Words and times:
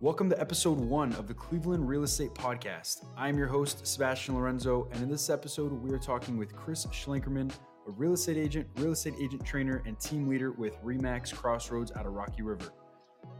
Welcome 0.00 0.30
to 0.30 0.40
episode 0.40 0.78
one 0.78 1.12
of 1.14 1.26
the 1.26 1.34
Cleveland 1.34 1.88
Real 1.88 2.04
Estate 2.04 2.32
Podcast. 2.32 3.04
I'm 3.16 3.36
your 3.36 3.48
host, 3.48 3.84
Sebastian 3.84 4.36
Lorenzo, 4.36 4.86
and 4.92 5.02
in 5.02 5.10
this 5.10 5.28
episode, 5.28 5.72
we 5.72 5.90
are 5.90 5.98
talking 5.98 6.38
with 6.38 6.54
Chris 6.54 6.86
Schlenkerman, 6.86 7.50
a 7.84 7.90
real 7.90 8.12
estate 8.12 8.36
agent, 8.36 8.68
real 8.76 8.92
estate 8.92 9.14
agent 9.20 9.44
trainer, 9.44 9.82
and 9.86 9.98
team 9.98 10.28
leader 10.28 10.52
with 10.52 10.80
Remax 10.84 11.34
Crossroads 11.34 11.90
out 11.96 12.06
of 12.06 12.12
Rocky 12.12 12.42
River. 12.42 12.72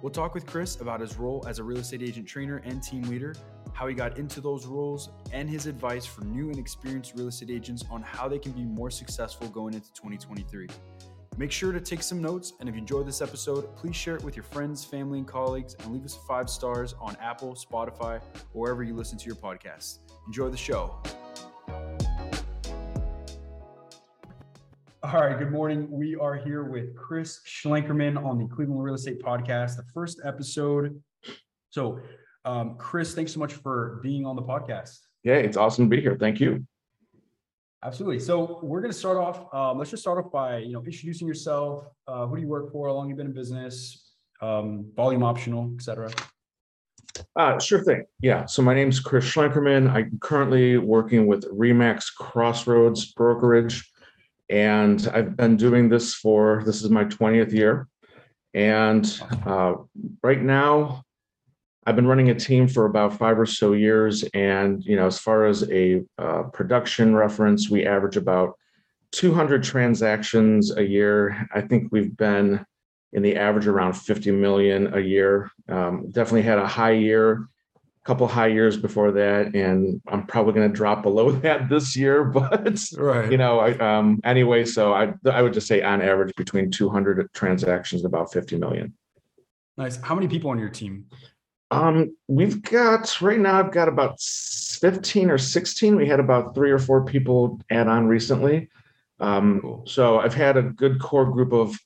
We'll 0.03 0.11
talk 0.11 0.35
with 0.35 0.47
Chris 0.47 0.81
about 0.81 0.99
his 1.01 1.17
role 1.17 1.45
as 1.47 1.61
a 1.61 1.63
real 1.63 1.79
estate 1.79 2.03
agent 2.03 2.27
trainer 2.27 2.57
and 2.65 2.83
team 2.83 3.03
leader, 3.03 3.37
how 3.73 3.87
he 3.87 3.95
got 3.95 4.19
into 4.19 4.41
those 4.41 4.67
roles, 4.67 5.11
and 5.33 5.49
his 5.49 5.67
advice 5.67 6.07
for 6.07 6.25
new 6.25 6.49
and 6.49 6.59
experienced 6.59 7.13
real 7.15 7.29
estate 7.29 7.51
agents 7.51 7.85
on 7.89 8.03
how 8.03 8.27
they 8.27 8.41
can 8.41 8.51
be 8.51 8.65
more 8.65 8.91
successful 8.91 9.47
going 9.47 9.75
into 9.75 9.93
2023. 9.93 10.67
Make 11.39 11.53
sure 11.53 11.71
to 11.71 11.81
take 11.81 12.03
some 12.03 12.21
notes, 12.21 12.55
and 12.59 12.69
if 12.69 12.75
you 12.75 12.81
enjoyed 12.81 13.07
this 13.07 13.23
episode, 13.23 13.77
please 13.77 13.95
share 13.95 14.17
it 14.17 14.25
with 14.25 14.35
your 14.35 14.43
friends, 14.43 14.85
family, 14.85 15.21
and 15.21 15.29
colleagues, 15.29 15.77
and 15.79 15.93
leave 15.93 16.05
us 16.05 16.19
five 16.27 16.51
stars 16.51 16.97
on 17.01 17.17
Apple, 17.23 17.55
Spotify, 17.55 18.21
or 18.53 18.63
wherever 18.63 18.83
you 18.83 18.93
listen 18.93 19.17
to 19.19 19.25
your 19.25 19.37
podcasts. 19.37 20.01
Enjoy 20.27 20.49
the 20.49 20.57
show. 20.57 21.01
All 25.05 25.13
right, 25.13 25.39
good 25.39 25.53
morning. 25.53 25.89
We 25.89 26.17
are 26.17 26.35
here 26.35 26.65
with 26.65 26.97
Chris 26.97 27.41
Schlenkerman 27.47 28.21
on 28.21 28.37
the 28.39 28.49
Cleveland 28.53 28.83
Real 28.83 28.97
Estate 28.97 29.23
Podcast, 29.23 29.77
the 29.77 29.85
first 29.95 30.21
episode. 30.25 31.01
So, 31.71 32.01
um, 32.47 32.75
Chris, 32.79 33.15
thanks 33.15 33.33
so 33.33 33.39
much 33.39 33.53
for 33.53 34.01
being 34.03 34.27
on 34.27 34.35
the 34.35 34.43
podcast. 34.43 34.99
Yeah, 35.23 35.35
it's 35.35 35.57
awesome 35.57 35.89
to 35.89 35.89
be 35.89 36.03
here. 36.03 36.17
Thank 36.19 36.41
you. 36.41 36.67
Absolutely. 37.85 38.19
So 38.19 38.59
we're 38.63 38.81
going 38.81 38.93
to 38.93 38.99
start 38.99 39.17
off. 39.17 39.55
Um, 39.55 39.79
let's 39.79 39.91
just 39.91 40.03
start 40.03 40.25
off 40.25 40.33
by 40.33 40.59
you 40.59 40.73
know 40.73 40.83
introducing 40.85 41.29
yourself. 41.29 41.87
Uh, 42.09 42.27
who 42.27 42.37
do 42.37 42.43
you 42.43 42.49
work 42.49 42.73
for? 42.73 42.89
How 42.89 42.95
long 42.95 43.09
you 43.09 43.15
been 43.15 43.27
in 43.27 43.33
business? 43.33 44.15
Um, 44.41 44.91
volume 44.97 45.23
optional, 45.23 45.73
etc. 45.75 46.11
Uh, 47.37 47.59
sure 47.61 47.83
thing. 47.85 48.05
Yeah. 48.21 48.47
So 48.47 48.63
my 48.63 48.75
name's 48.75 48.99
Chris 48.99 49.25
Schlenkerman. 49.25 49.91
I'm 49.91 50.19
currently 50.21 50.79
working 50.79 51.27
with 51.27 51.45
Remax 51.53 52.07
Crossroads 52.17 53.13
Brokerage, 53.13 53.89
and 54.51 55.09
I've 55.13 55.37
been 55.37 55.57
doing 55.57 55.89
this 55.89 56.15
for 56.15 56.63
this 56.67 56.83
is 56.83 56.91
my 56.91 57.05
20th 57.05 57.53
year. 57.53 57.87
And 58.55 59.21
uh, 59.47 59.75
right 60.23 60.43
now, 60.43 61.05
I've 61.89 61.97
been 61.97 62.07
running 62.07 62.29
a 62.29 62.35
team 62.35 62.69
for 62.69 62.85
about 62.85 63.17
five 63.17 63.39
or 63.39 63.47
so 63.47 63.73
years, 63.73 64.23
and 64.35 64.85
you 64.85 64.95
know, 64.95 65.07
as 65.07 65.19
far 65.19 65.47
as 65.47 65.63
a 65.71 66.05
uh, 66.19 66.43
production 66.53 67.17
reference, 67.17 67.71
we 67.71 67.87
average 67.87 68.19
about 68.19 68.59
200 69.13 69.63
transactions 69.63 70.71
a 70.77 70.87
year. 70.87 71.49
I 71.55 71.63
think 71.63 71.91
we've 71.91 72.15
been 72.15 72.63
in 73.15 73.23
the 73.23 73.37
average 73.37 73.67
around 73.67 73.95
50 73.95 74.33
million 74.33 74.93
a 74.93 75.01
year. 75.01 75.51
Um, 75.71 76.11
definitely 76.11 76.43
had 76.43 76.59
a 76.59 76.67
high 76.67 76.91
year, 76.91 77.49
a 77.77 78.05
couple 78.05 78.29
high 78.29 78.49
years 78.49 78.77
before 78.77 79.11
that, 79.13 79.55
and 79.55 80.03
I'm 80.09 80.27
probably 80.27 80.53
going 80.53 80.71
to 80.71 80.77
drop 80.77 81.03
below 81.03 81.31
that 81.41 81.71
this 81.71 81.97
year. 81.97 82.23
But 82.35 82.83
right. 82.99 83.33
you 83.33 83.39
know, 83.39 83.61
I, 83.61 83.79
um, 83.79 84.21
anyway, 84.25 84.67
so 84.67 84.93
I 84.93 85.15
I 85.25 85.41
would 85.41 85.55
just 85.55 85.67
say 85.67 85.81
on 85.81 86.03
average 86.03 86.37
between 86.37 86.71
200 86.71 87.33
transactions 87.33 88.05
and 88.05 88.13
about 88.13 88.31
50 88.31 88.59
million. 88.59 88.93
Nice. 89.79 89.97
How 90.03 90.15
many 90.15 90.29
people 90.29 90.51
on 90.51 90.59
your 90.59 90.69
team? 90.69 91.07
Um, 91.71 92.17
we've 92.29 92.63
got 92.63 93.21
right 93.21 93.39
now. 93.39 93.59
I've 93.59 93.73
got 93.73 93.89
about 93.89 94.21
fifteen 94.21 95.31
or 95.31 95.39
sixteen. 95.39 95.97
We 95.97 96.07
had 96.07 96.21
about 96.21 96.55
three 96.55 96.71
or 96.71 96.79
four 96.79 97.05
people 97.05 97.61
add 97.71 97.89
on 97.89 98.07
recently. 98.07 98.71
Um, 99.21 99.61
cool. 99.61 99.85
So 99.87 100.19
I've 100.19 100.35
had 100.35 100.57
a 100.57 100.63
good 100.63 101.01
core 101.01 101.31
group 101.31 101.53
of 101.53 101.77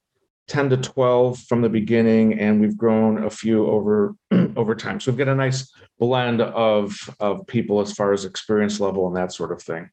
ten 0.47 0.70
to 0.70 0.77
twelve 0.77 1.38
from 1.41 1.62
the 1.62 1.69
beginning, 1.69 2.38
and 2.38 2.60
we've 2.60 2.77
grown 2.77 3.25
a 3.25 3.30
few 3.30 3.66
over 3.66 4.14
over 4.56 4.75
time. 4.75 5.00
So 5.00 5.10
we've 5.10 5.19
got 5.19 5.28
a 5.28 5.34
nice 5.34 5.72
blend 5.98 6.41
of 6.41 6.94
of 7.19 7.47
people 7.48 7.81
as 7.81 7.92
far 7.92 8.12
as 8.12 8.25
experience 8.25 8.78
level 8.78 9.09
and 9.09 9.16
that 9.16 9.32
sort 9.32 9.50
of 9.50 9.60
thing. 9.60 9.91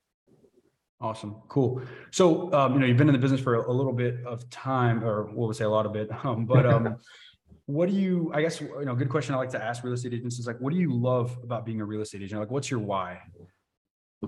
Awesome, 1.01 1.38
cool. 1.47 1.81
So 2.11 2.53
um, 2.53 2.73
you 2.73 2.79
know 2.79 2.85
you've 2.85 2.97
been 2.97 3.07
in 3.07 3.13
the 3.13 3.19
business 3.19 3.41
for 3.41 3.55
a, 3.55 3.72
a 3.72 3.73
little 3.73 3.94
bit 3.94 4.17
of 4.25 4.47
time, 4.49 5.03
or 5.03 5.23
what 5.23 5.47
would 5.47 5.55
say 5.55 5.63
a 5.63 5.69
lot 5.69 5.85
of 5.85 5.95
it, 5.95 6.09
um, 6.25 6.45
but 6.45 6.66
um, 6.66 6.97
what 7.69 7.88
do 7.88 7.94
you 7.94 8.31
i 8.34 8.41
guess 8.41 8.59
you 8.59 8.84
know 8.84 8.96
good 8.96 9.09
question 9.09 9.35
i 9.35 9.38
like 9.38 9.52
to 9.52 9.63
ask 9.63 9.84
real 9.84 9.94
estate 9.94 10.12
agents 10.12 10.40
is 10.40 10.47
like 10.47 10.57
what 10.59 10.74
do 10.74 10.80
you 10.80 10.91
love 10.91 11.38
about 11.44 11.68
being 11.68 11.80
a 11.81 11.85
real 11.85 12.02
estate 12.02 12.24
agent? 12.24 12.40
Like 12.40 12.50
what's 12.50 12.72
your 12.72 12.80
why? 12.80 13.19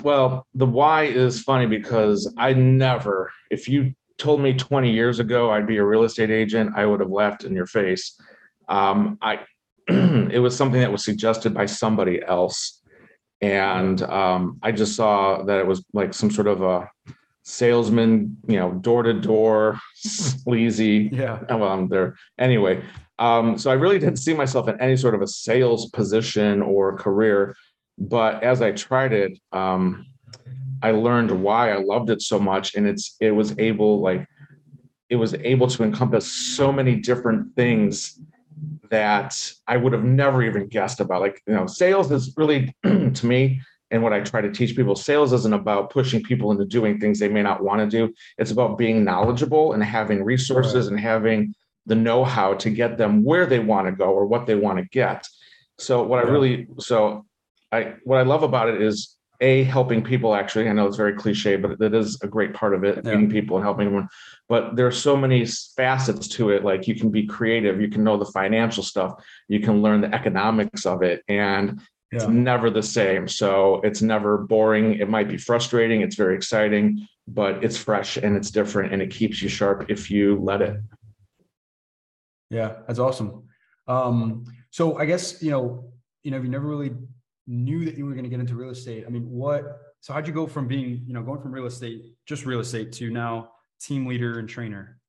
Well 0.03 0.45
the 0.53 0.67
why 0.67 1.05
is 1.05 1.41
funny 1.41 1.65
because 1.65 2.31
i 2.37 2.53
never 2.53 3.31
if 3.49 3.67
you 3.67 3.93
told 4.19 4.41
me 4.41 4.53
20 4.53 4.91
years 4.91 5.19
ago 5.19 5.49
i'd 5.49 5.65
be 5.65 5.77
a 5.77 5.83
real 5.83 6.03
estate 6.03 6.29
agent 6.29 6.73
i 6.75 6.85
would 6.85 6.99
have 6.99 7.09
laughed 7.09 7.43
in 7.43 7.53
your 7.55 7.65
face. 7.65 8.15
Um, 8.69 9.17
i 9.23 9.39
it 9.87 10.39
was 10.39 10.55
something 10.55 10.79
that 10.79 10.91
was 10.91 11.03
suggested 11.03 11.51
by 11.51 11.65
somebody 11.65 12.21
else. 12.23 12.79
And 13.41 14.03
um, 14.03 14.59
i 14.61 14.71
just 14.71 14.95
saw 14.95 15.41
that 15.41 15.57
it 15.57 15.65
was 15.65 15.83
like 15.93 16.13
some 16.13 16.29
sort 16.29 16.45
of 16.45 16.61
a 16.61 16.87
salesman 17.41 18.37
you 18.47 18.57
know 18.59 18.73
door 18.73 19.01
to 19.01 19.13
door 19.13 19.79
sleazy. 19.95 21.09
Yeah. 21.11 21.39
Well 21.49 21.63
i'm 21.63 21.87
there. 21.87 22.17
Anyway 22.37 22.83
um, 23.21 23.55
so 23.55 23.69
I 23.69 23.75
really 23.75 23.99
didn't 23.99 24.17
see 24.17 24.33
myself 24.33 24.67
in 24.67 24.81
any 24.81 24.97
sort 24.97 25.13
of 25.13 25.21
a 25.21 25.27
sales 25.27 25.91
position 25.91 26.63
or 26.63 26.97
career. 26.97 27.55
But 27.99 28.41
as 28.41 28.63
I 28.63 28.71
tried 28.71 29.13
it, 29.13 29.37
um, 29.51 30.07
I 30.81 30.89
learned 30.89 31.29
why 31.29 31.71
I 31.71 31.77
loved 31.77 32.09
it 32.09 32.23
so 32.23 32.39
much, 32.39 32.73
and 32.73 32.87
it's 32.87 33.15
it 33.21 33.29
was 33.29 33.53
able 33.59 34.01
like 34.01 34.25
it 35.09 35.17
was 35.17 35.35
able 35.35 35.67
to 35.67 35.83
encompass 35.83 36.25
so 36.25 36.71
many 36.71 36.95
different 36.95 37.55
things 37.55 38.19
that 38.89 39.53
I 39.67 39.77
would 39.77 39.93
have 39.93 40.03
never 40.03 40.41
even 40.41 40.67
guessed 40.67 40.99
about. 40.99 41.21
Like 41.21 41.43
you 41.45 41.53
know, 41.53 41.67
sales 41.67 42.11
is 42.11 42.33
really 42.37 42.75
to 42.83 43.25
me 43.25 43.61
and 43.91 44.01
what 44.01 44.13
I 44.13 44.21
try 44.21 44.41
to 44.41 44.51
teach 44.51 44.75
people, 44.75 44.95
sales 44.95 45.33
isn't 45.33 45.53
about 45.53 45.91
pushing 45.91 46.23
people 46.23 46.51
into 46.51 46.65
doing 46.65 46.99
things 46.99 47.19
they 47.19 47.27
may 47.27 47.43
not 47.43 47.61
want 47.61 47.81
to 47.81 47.87
do. 47.87 48.13
It's 48.37 48.51
about 48.51 48.77
being 48.77 49.03
knowledgeable 49.03 49.73
and 49.73 49.83
having 49.83 50.23
resources 50.23 50.85
right. 50.85 50.93
and 50.93 50.99
having 50.99 51.53
the 51.85 51.95
know-how 51.95 52.53
to 52.55 52.69
get 52.69 52.97
them 52.97 53.23
where 53.23 53.45
they 53.45 53.59
want 53.59 53.87
to 53.87 53.91
go 53.91 54.05
or 54.11 54.25
what 54.25 54.45
they 54.45 54.55
want 54.55 54.77
to 54.79 54.85
get. 54.85 55.27
So 55.79 56.03
what 56.03 56.23
I 56.23 56.29
really 56.29 56.67
so 56.79 57.25
I 57.71 57.95
what 58.03 58.17
I 58.17 58.23
love 58.23 58.43
about 58.43 58.69
it 58.69 58.81
is 58.81 59.17
a 59.41 59.63
helping 59.63 60.03
people 60.03 60.35
actually 60.35 60.69
i 60.69 60.71
know 60.71 60.85
it's 60.85 60.95
very 60.95 61.13
cliche 61.13 61.55
but 61.55 61.81
it 61.81 61.93
is 61.93 62.21
a 62.21 62.27
great 62.27 62.53
part 62.53 62.73
of 62.73 62.83
it 62.83 63.01
yeah. 63.03 63.11
meeting 63.11 63.29
people 63.29 63.57
and 63.57 63.65
helping 63.65 63.91
them 63.91 64.07
but 64.47 64.75
there 64.75 64.87
are 64.87 64.91
so 64.91 65.17
many 65.17 65.45
facets 65.75 66.27
to 66.27 66.51
it 66.51 66.63
like 66.63 66.87
you 66.87 66.95
can 66.95 67.09
be 67.09 67.25
creative 67.25 67.81
you 67.81 67.89
can 67.89 68.03
know 68.03 68.17
the 68.17 68.25
financial 68.25 68.83
stuff 68.83 69.13
you 69.47 69.59
can 69.59 69.81
learn 69.81 69.99
the 69.99 70.13
economics 70.13 70.85
of 70.85 71.01
it 71.01 71.23
and 71.27 71.81
yeah. 72.11 72.19
it's 72.19 72.27
never 72.27 72.69
the 72.69 72.83
same 72.83 73.27
so 73.27 73.81
it's 73.83 74.01
never 74.01 74.37
boring 74.37 74.93
it 74.95 75.09
might 75.09 75.27
be 75.27 75.37
frustrating 75.37 76.01
it's 76.01 76.15
very 76.15 76.35
exciting 76.35 77.05
but 77.27 77.63
it's 77.63 77.77
fresh 77.77 78.17
and 78.17 78.37
it's 78.37 78.51
different 78.51 78.93
and 78.93 79.01
it 79.01 79.09
keeps 79.09 79.41
you 79.41 79.49
sharp 79.49 79.85
if 79.89 80.11
you 80.11 80.39
let 80.39 80.61
it 80.61 80.77
yeah, 82.51 82.73
that's 82.85 82.99
awesome. 82.99 83.43
Um, 83.87 84.43
so 84.69 84.97
I 84.97 85.05
guess 85.05 85.41
you 85.41 85.49
know, 85.49 85.91
you 86.23 86.31
know, 86.31 86.37
if 86.37 86.43
you 86.43 86.49
never 86.49 86.67
really 86.67 86.91
knew 87.47 87.85
that 87.85 87.97
you 87.97 88.05
were 88.05 88.11
going 88.11 88.23
to 88.23 88.29
get 88.29 88.39
into 88.39 88.55
real 88.55 88.69
estate, 88.69 89.05
I 89.07 89.09
mean, 89.09 89.27
what? 89.29 89.63
So 90.01 90.13
how'd 90.13 90.27
you 90.27 90.33
go 90.33 90.47
from 90.47 90.67
being, 90.67 91.03
you 91.07 91.13
know, 91.13 91.23
going 91.23 91.41
from 91.41 91.51
real 91.51 91.65
estate, 91.65 92.13
just 92.25 92.45
real 92.45 92.59
estate, 92.59 92.91
to 92.93 93.09
now 93.09 93.51
team 93.79 94.05
leader 94.05 94.39
and 94.39 94.49
trainer? 94.49 94.99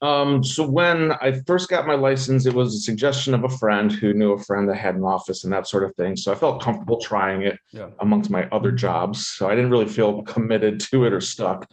Um, 0.00 0.44
so 0.44 0.68
when 0.68 1.12
I 1.12 1.40
first 1.46 1.68
got 1.68 1.86
my 1.86 1.94
license, 1.94 2.46
it 2.46 2.54
was 2.54 2.74
a 2.74 2.78
suggestion 2.78 3.34
of 3.34 3.44
a 3.44 3.48
friend 3.48 3.90
who 3.90 4.12
knew 4.12 4.32
a 4.32 4.38
friend 4.38 4.68
that 4.68 4.76
had 4.76 4.94
an 4.94 5.02
office 5.02 5.44
and 5.44 5.52
that 5.52 5.66
sort 5.66 5.84
of 5.84 5.94
thing. 5.96 6.16
So 6.16 6.32
I 6.32 6.36
felt 6.36 6.62
comfortable 6.62 7.00
trying 7.00 7.42
it 7.42 7.58
yeah. 7.72 7.88
amongst 8.00 8.30
my 8.30 8.48
other 8.50 8.72
jobs. 8.72 9.26
So 9.26 9.48
I 9.48 9.54
didn't 9.54 9.70
really 9.70 9.88
feel 9.88 10.22
committed 10.22 10.80
to 10.92 11.04
it 11.04 11.12
or 11.12 11.20
stuck. 11.20 11.68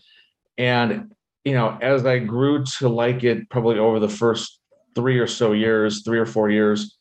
And 0.58 1.12
you 1.44 1.54
know, 1.54 1.78
as 1.82 2.06
I 2.06 2.18
grew 2.18 2.64
to 2.80 2.90
like 2.90 3.24
it, 3.24 3.48
probably 3.50 3.78
over 3.78 4.00
the 4.00 4.10
first 4.10 4.60
three 4.96 5.20
or 5.20 5.28
so 5.28 5.52
years, 5.52 6.04
three 6.04 6.20
or 6.20 6.26
four 6.26 6.50
years, 6.50 6.98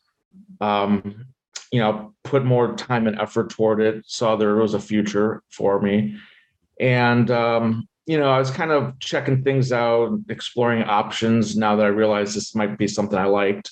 um, 0.61 1.25
you 1.71 1.79
know, 1.79 2.13
put 2.23 2.45
more 2.45 2.75
time 2.75 3.07
and 3.07 3.19
effort 3.19 3.49
toward 3.49 3.81
it, 3.81 4.03
saw 4.05 4.35
there 4.35 4.55
was 4.55 4.73
a 4.73 4.79
future 4.79 5.41
for 5.49 5.81
me. 5.81 6.15
And, 6.79 7.31
um, 7.31 7.87
you 8.05 8.19
know, 8.19 8.29
I 8.29 8.37
was 8.37 8.51
kind 8.51 8.71
of 8.71 8.99
checking 8.99 9.43
things 9.43 9.71
out, 9.71 10.17
exploring 10.29 10.83
options 10.83 11.57
now 11.57 11.75
that 11.75 11.85
I 11.85 11.89
realized 11.89 12.35
this 12.35 12.53
might 12.53 12.77
be 12.77 12.87
something 12.87 13.17
I 13.17 13.25
liked. 13.25 13.71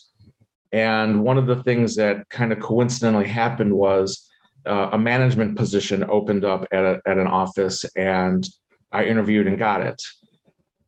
And 0.71 1.23
one 1.23 1.37
of 1.37 1.45
the 1.45 1.61
things 1.63 1.95
that 1.97 2.27
kind 2.29 2.51
of 2.51 2.59
coincidentally 2.59 3.27
happened 3.27 3.73
was 3.73 4.27
uh, 4.65 4.89
a 4.93 4.97
management 4.97 5.55
position 5.55 6.03
opened 6.09 6.45
up 6.45 6.65
at, 6.71 6.83
a, 6.83 7.01
at 7.05 7.17
an 7.17 7.27
office 7.27 7.85
and 7.95 8.47
I 8.91 9.05
interviewed 9.05 9.47
and 9.47 9.57
got 9.57 9.81
it. 9.81 10.01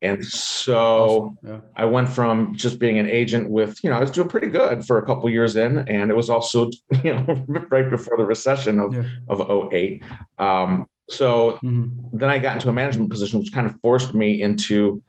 And 0.02 0.26
so 0.26 1.36
yeah. 1.44 1.60
I 1.76 1.86
went 1.86 2.10
from 2.10 2.56
just 2.56 2.80
being 2.80 3.00
an 3.00 3.10
agent 3.10 3.50
with, 3.50 3.84
you 3.84 3.90
know, 3.90 3.98
I 3.98 4.00
was 4.00 4.12
doing 4.12 4.28
pretty 4.28 4.48
good 4.48 4.86
for 4.86 4.98
a 4.98 5.06
couple 5.06 5.30
years 5.30 5.56
in, 5.56 5.80
and 5.90 6.12
it 6.12 6.16
was 6.16 6.30
also, 6.30 6.70
you 7.04 7.14
know, 7.14 7.46
right 7.48 7.90
before 7.90 8.18
the 8.18 8.26
recession 8.26 8.80
of, 8.80 8.94
yeah. 8.94 9.04
of 9.28 9.74
08. 9.74 10.04
Um, 10.38 10.88
so 11.10 11.60
mm-hmm. 11.64 12.18
then 12.18 12.30
I 12.30 12.40
got 12.40 12.56
into 12.56 12.70
a 12.70 12.74
management 12.74 13.10
position, 13.10 13.40
which 13.40 13.54
kind 13.54 13.68
of 13.68 13.80
forced 13.82 14.14
me 14.14 14.42
into 14.42 15.04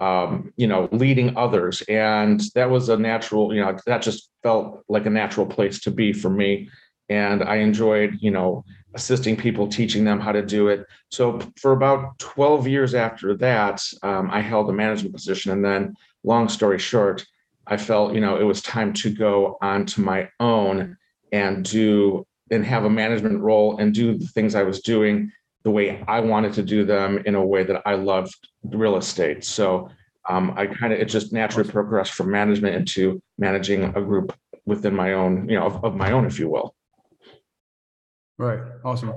um, 0.00 0.52
you 0.56 0.66
know, 0.66 0.88
leading 0.92 1.36
others. 1.36 1.82
And 1.82 2.42
that 2.54 2.70
was 2.70 2.88
a 2.88 2.96
natural, 2.96 3.54
you 3.54 3.60
know, 3.60 3.76
that 3.86 4.02
just 4.02 4.30
felt 4.42 4.82
like 4.88 5.06
a 5.06 5.10
natural 5.10 5.46
place 5.46 5.80
to 5.80 5.90
be 5.90 6.12
for 6.12 6.30
me. 6.30 6.70
And 7.08 7.44
I 7.44 7.56
enjoyed, 7.56 8.16
you 8.20 8.30
know, 8.30 8.64
assisting 8.94 9.36
people, 9.36 9.68
teaching 9.68 10.04
them 10.04 10.20
how 10.20 10.32
to 10.32 10.44
do 10.44 10.68
it. 10.68 10.86
So 11.10 11.40
for 11.56 11.72
about 11.72 12.18
12 12.18 12.66
years 12.66 12.94
after 12.94 13.36
that, 13.36 13.82
um, 14.02 14.30
I 14.30 14.40
held 14.40 14.68
a 14.68 14.72
management 14.72 15.14
position. 15.14 15.52
And 15.52 15.64
then, 15.64 15.94
long 16.24 16.48
story 16.48 16.78
short, 16.78 17.24
I 17.66 17.76
felt, 17.76 18.14
you 18.14 18.20
know, 18.20 18.36
it 18.36 18.42
was 18.44 18.62
time 18.62 18.92
to 18.94 19.10
go 19.10 19.56
onto 19.62 20.02
my 20.02 20.28
own 20.40 20.96
and 21.32 21.64
do 21.64 22.26
and 22.50 22.64
have 22.64 22.84
a 22.84 22.90
management 22.90 23.40
role 23.40 23.78
and 23.78 23.94
do 23.94 24.18
the 24.18 24.26
things 24.26 24.56
I 24.56 24.64
was 24.64 24.80
doing 24.80 25.30
the 25.62 25.70
way 25.70 26.02
I 26.08 26.20
wanted 26.20 26.52
to 26.54 26.62
do 26.62 26.84
them 26.84 27.18
in 27.26 27.34
a 27.34 27.44
way 27.44 27.62
that 27.64 27.82
I 27.86 27.94
loved 27.94 28.34
real 28.64 28.96
estate. 28.96 29.44
So 29.44 29.88
um, 30.28 30.54
I 30.56 30.66
kind 30.66 30.92
of 30.92 30.98
it 30.98 31.06
just 31.06 31.32
naturally 31.32 31.70
progressed 31.70 32.12
from 32.12 32.30
management 32.30 32.74
into 32.74 33.22
managing 33.38 33.84
a 33.84 34.02
group 34.02 34.36
within 34.64 34.94
my 34.94 35.12
own, 35.12 35.48
you 35.48 35.56
know, 35.56 35.66
of, 35.66 35.84
of 35.84 35.94
my 35.94 36.12
own, 36.12 36.26
if 36.26 36.38
you 36.38 36.48
will. 36.48 36.74
Right. 38.40 38.60
Awesome. 38.86 39.12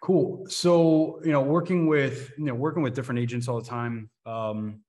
Cool. 0.00 0.46
So, 0.48 1.20
you 1.24 1.30
know, 1.30 1.42
working 1.42 1.86
with, 1.86 2.32
you 2.38 2.46
know, 2.46 2.54
working 2.54 2.82
with 2.82 2.94
different 2.94 3.20
agents 3.20 3.46
all 3.46 3.60
the 3.60 3.68
time, 3.68 4.08
um, 4.24 4.80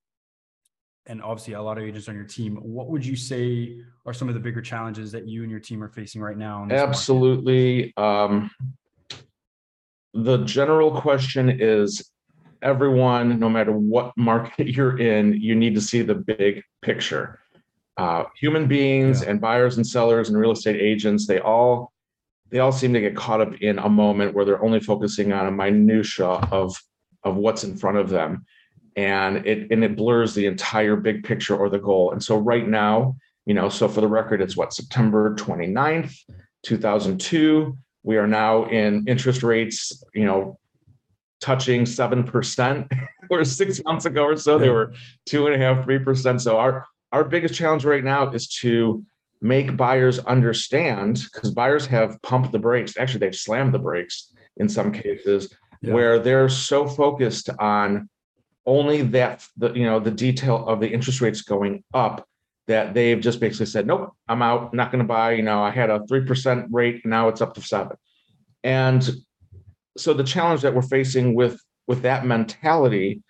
and 1.06 1.22
obviously 1.22 1.52
a 1.52 1.60
lot 1.60 1.76
of 1.76 1.84
agents 1.84 2.08
on 2.08 2.14
your 2.14 2.24
team, 2.24 2.56
what 2.56 2.88
would 2.88 3.04
you 3.04 3.14
say 3.14 3.76
are 4.06 4.14
some 4.14 4.28
of 4.28 4.34
the 4.34 4.40
bigger 4.40 4.62
challenges 4.62 5.12
that 5.12 5.28
you 5.28 5.42
and 5.42 5.50
your 5.50 5.60
team 5.60 5.82
are 5.82 5.90
facing 5.90 6.22
right 6.22 6.38
now? 6.38 6.66
Absolutely. 6.70 7.92
Um, 7.98 8.50
the 10.14 10.38
general 10.44 10.98
question 10.98 11.60
is 11.60 12.10
everyone, 12.62 13.38
no 13.38 13.50
matter 13.50 13.72
what 13.72 14.16
market 14.16 14.68
you're 14.76 14.98
in, 14.98 15.34
you 15.34 15.54
need 15.54 15.74
to 15.74 15.80
see 15.82 16.00
the 16.00 16.14
big 16.14 16.62
picture. 16.80 17.38
Uh, 17.98 18.24
human 18.34 18.66
beings 18.66 19.22
yeah. 19.22 19.30
and 19.30 19.42
buyers 19.42 19.76
and 19.76 19.86
sellers 19.86 20.30
and 20.30 20.38
real 20.38 20.52
estate 20.52 20.80
agents, 20.80 21.26
they 21.26 21.38
all 21.38 21.92
they 22.50 22.58
all 22.58 22.72
seem 22.72 22.92
to 22.92 23.00
get 23.00 23.16
caught 23.16 23.40
up 23.40 23.54
in 23.60 23.78
a 23.78 23.88
moment 23.88 24.34
where 24.34 24.44
they're 24.44 24.64
only 24.64 24.80
focusing 24.80 25.32
on 25.32 25.46
a 25.46 25.50
minutia 25.50 26.26
of 26.26 26.76
of 27.22 27.36
what's 27.36 27.64
in 27.64 27.76
front 27.76 27.96
of 27.96 28.10
them. 28.10 28.44
And 28.96 29.46
it 29.46 29.70
and 29.70 29.82
it 29.82 29.96
blurs 29.96 30.34
the 30.34 30.46
entire 30.46 30.96
big 30.96 31.24
picture 31.24 31.56
or 31.56 31.68
the 31.68 31.78
goal. 31.78 32.12
And 32.12 32.22
so 32.22 32.36
right 32.36 32.66
now 32.66 33.16
you 33.46 33.54
know 33.54 33.68
so 33.68 33.88
for 33.88 34.00
the 34.00 34.08
record 34.08 34.40
it's 34.40 34.56
what 34.56 34.72
september 34.72 35.34
29th 35.34 36.16
2002 36.62 37.76
we 38.02 38.16
are 38.16 38.26
now 38.26 38.64
in 38.70 39.04
interest 39.06 39.42
rates 39.42 40.02
you 40.14 40.24
know 40.24 40.58
touching 41.44 41.82
7% 41.82 42.90
or 43.30 43.44
six 43.44 43.82
months 43.84 44.06
ago 44.06 44.24
or 44.24 44.36
so 44.36 44.58
they 44.58 44.70
were 44.70 44.94
two 45.26 45.46
and 45.46 45.54
a 45.54 45.58
half 45.58 45.84
three 45.84 45.98
percent. 45.98 46.40
So 46.40 46.58
our 46.58 46.86
our 47.12 47.22
biggest 47.22 47.54
challenge 47.54 47.84
right 47.84 48.02
now 48.02 48.30
is 48.30 48.48
to 48.60 49.04
make 49.44 49.76
buyers 49.76 50.18
understand 50.20 51.22
because 51.30 51.50
buyers 51.50 51.84
have 51.86 52.20
pumped 52.22 52.50
the 52.50 52.58
brakes. 52.58 52.96
Actually, 52.96 53.20
they've 53.20 53.36
slammed 53.36 53.74
the 53.74 53.78
brakes 53.78 54.32
in 54.56 54.70
some 54.70 54.90
cases 54.90 55.54
yeah. 55.82 55.92
where 55.92 56.18
they're 56.18 56.48
so 56.48 56.88
focused 56.88 57.50
on 57.58 58.08
only 58.64 59.02
that 59.02 59.46
the 59.58 59.70
you 59.74 59.84
know 59.84 60.00
the 60.00 60.10
detail 60.10 60.66
of 60.66 60.80
the 60.80 60.88
interest 60.88 61.20
rates 61.20 61.42
going 61.42 61.84
up 61.92 62.26
that 62.66 62.94
they've 62.94 63.20
just 63.20 63.38
basically 63.38 63.66
said, 63.66 63.86
nope, 63.86 64.14
I'm 64.26 64.40
out, 64.40 64.72
not 64.72 64.90
going 64.90 65.04
to 65.04 65.06
buy. 65.06 65.32
You 65.32 65.42
know, 65.42 65.62
I 65.62 65.70
had 65.70 65.90
a 65.90 66.06
three 66.06 66.24
percent 66.24 66.68
rate, 66.70 67.04
now 67.04 67.28
it's 67.28 67.42
up 67.42 67.52
to 67.54 67.60
seven. 67.60 67.98
And 68.62 69.06
so 69.98 70.14
the 70.14 70.24
challenge 70.24 70.62
that 70.62 70.74
we're 70.74 70.80
facing 70.80 71.34
with 71.34 71.60
with 71.86 72.00
that 72.02 72.24
mentality 72.24 73.22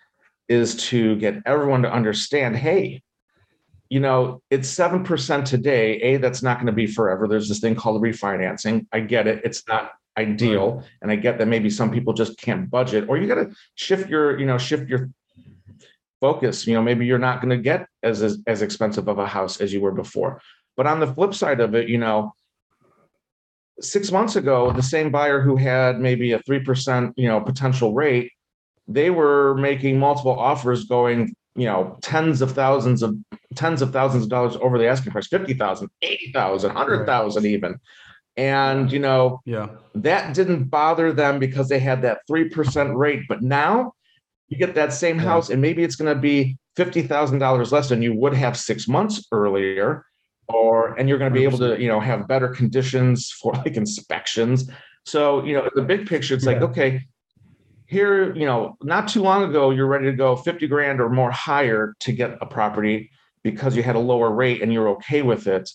is 0.47 0.75
to 0.87 1.17
get 1.17 1.41
everyone 1.45 1.81
to 1.81 1.91
understand, 1.91 2.55
hey, 2.55 3.01
you 3.89 3.99
know, 3.99 4.41
it's 4.49 4.73
7% 4.73 5.45
today. 5.45 6.01
A, 6.01 6.17
that's 6.17 6.41
not 6.41 6.57
going 6.57 6.67
to 6.67 6.73
be 6.73 6.87
forever. 6.87 7.27
There's 7.27 7.47
this 7.47 7.59
thing 7.59 7.75
called 7.75 8.01
refinancing. 8.01 8.87
I 8.91 9.01
get 9.01 9.27
it. 9.27 9.41
It's 9.43 9.67
not 9.67 9.91
ideal. 10.17 10.83
And 11.01 11.11
I 11.11 11.15
get 11.15 11.37
that 11.37 11.47
maybe 11.47 11.69
some 11.69 11.91
people 11.91 12.13
just 12.13 12.37
can't 12.39 12.69
budget, 12.69 13.05
or 13.07 13.17
you 13.17 13.27
got 13.27 13.35
to 13.35 13.51
shift 13.75 14.09
your, 14.09 14.39
you 14.39 14.45
know, 14.45 14.57
shift 14.57 14.89
your 14.89 15.09
focus. 16.19 16.65
You 16.65 16.73
know, 16.73 16.81
maybe 16.81 17.05
you're 17.05 17.19
not 17.19 17.41
going 17.41 17.55
to 17.55 17.61
get 17.61 17.87
as, 18.01 18.23
as, 18.23 18.39
as 18.47 18.61
expensive 18.61 19.07
of 19.07 19.19
a 19.19 19.27
house 19.27 19.61
as 19.61 19.71
you 19.71 19.81
were 19.81 19.91
before. 19.91 20.41
But 20.75 20.87
on 20.87 20.99
the 20.99 21.07
flip 21.07 21.33
side 21.33 21.59
of 21.59 21.75
it, 21.75 21.87
you 21.87 21.97
know, 21.97 22.33
six 23.79 24.11
months 24.11 24.35
ago, 24.35 24.71
the 24.71 24.81
same 24.81 25.11
buyer 25.11 25.41
who 25.41 25.57
had 25.57 25.99
maybe 25.99 26.31
a 26.31 26.39
3%, 26.39 27.13
you 27.17 27.27
know, 27.27 27.39
potential 27.41 27.93
rate, 27.93 28.31
they 28.87 29.09
were 29.09 29.55
making 29.55 29.99
multiple 29.99 30.37
offers 30.37 30.85
going 30.85 31.35
you 31.55 31.65
know 31.65 31.97
tens 32.01 32.41
of 32.41 32.51
thousands 32.51 33.01
of 33.01 33.15
tens 33.55 33.81
of 33.81 33.91
thousands 33.91 34.23
of 34.23 34.29
dollars 34.29 34.55
over 34.57 34.77
the 34.77 34.87
asking 34.87 35.11
price 35.11 35.27
50,000 35.27 35.89
80,000 36.01 36.73
100,000 36.73 37.43
right. 37.43 37.49
even. 37.49 37.79
And 38.37 38.91
you 38.91 38.99
know 38.99 39.41
yeah. 39.45 39.69
that 39.95 40.33
didn't 40.33 40.65
bother 40.65 41.13
them 41.13 41.39
because 41.39 41.69
they 41.69 41.79
had 41.79 42.01
that 42.01 42.19
3% 42.29 42.95
rate. 42.95 43.23
But 43.29 43.41
now 43.41 43.93
you 44.49 44.57
get 44.57 44.75
that 44.75 44.93
same 44.93 45.17
yeah. 45.17 45.23
house 45.23 45.49
and 45.49 45.61
maybe 45.61 45.83
it's 45.83 45.95
going 45.95 46.13
to 46.13 46.19
be 46.19 46.57
$50,000 46.77 47.71
less 47.71 47.89
than 47.89 48.01
you 48.01 48.13
would 48.13 48.33
have 48.33 48.57
6 48.57 48.87
months 48.87 49.25
earlier. 49.31 50.05
Or 50.47 50.93
and 50.99 51.09
you're 51.09 51.17
going 51.17 51.33
to 51.33 51.39
be 51.39 51.43
able 51.43 51.57
to 51.59 51.81
you 51.81 51.87
know 51.87 51.99
have 51.99 52.27
better 52.27 52.49
conditions 52.49 53.31
for 53.31 53.53
like 53.65 53.77
inspections. 53.77 54.69
So 55.05 55.43
you 55.43 55.53
know 55.53 55.69
the 55.73 55.81
big 55.81 56.07
picture 56.07 56.35
it's 56.35 56.45
yeah. 56.45 56.51
like 56.51 56.61
okay 56.61 57.05
here, 57.87 58.35
you 58.35 58.45
know, 58.45 58.77
not 58.81 59.07
too 59.07 59.21
long 59.21 59.43
ago, 59.43 59.69
you're 59.69 59.87
ready 59.87 60.05
to 60.05 60.13
go 60.13 60.35
50 60.35 60.67
grand 60.67 60.99
or 60.99 61.09
more 61.09 61.31
higher 61.31 61.95
to 61.99 62.11
get 62.11 62.37
a 62.41 62.45
property 62.45 63.11
because 63.45 63.77
you 63.77 63.83
had 63.83 63.95
a 63.95 63.99
lower 63.99 64.31
rate 64.31 64.63
and 64.63 64.73
you're 64.73 64.89
okay 64.89 65.21
with 65.21 65.45
it. 65.45 65.69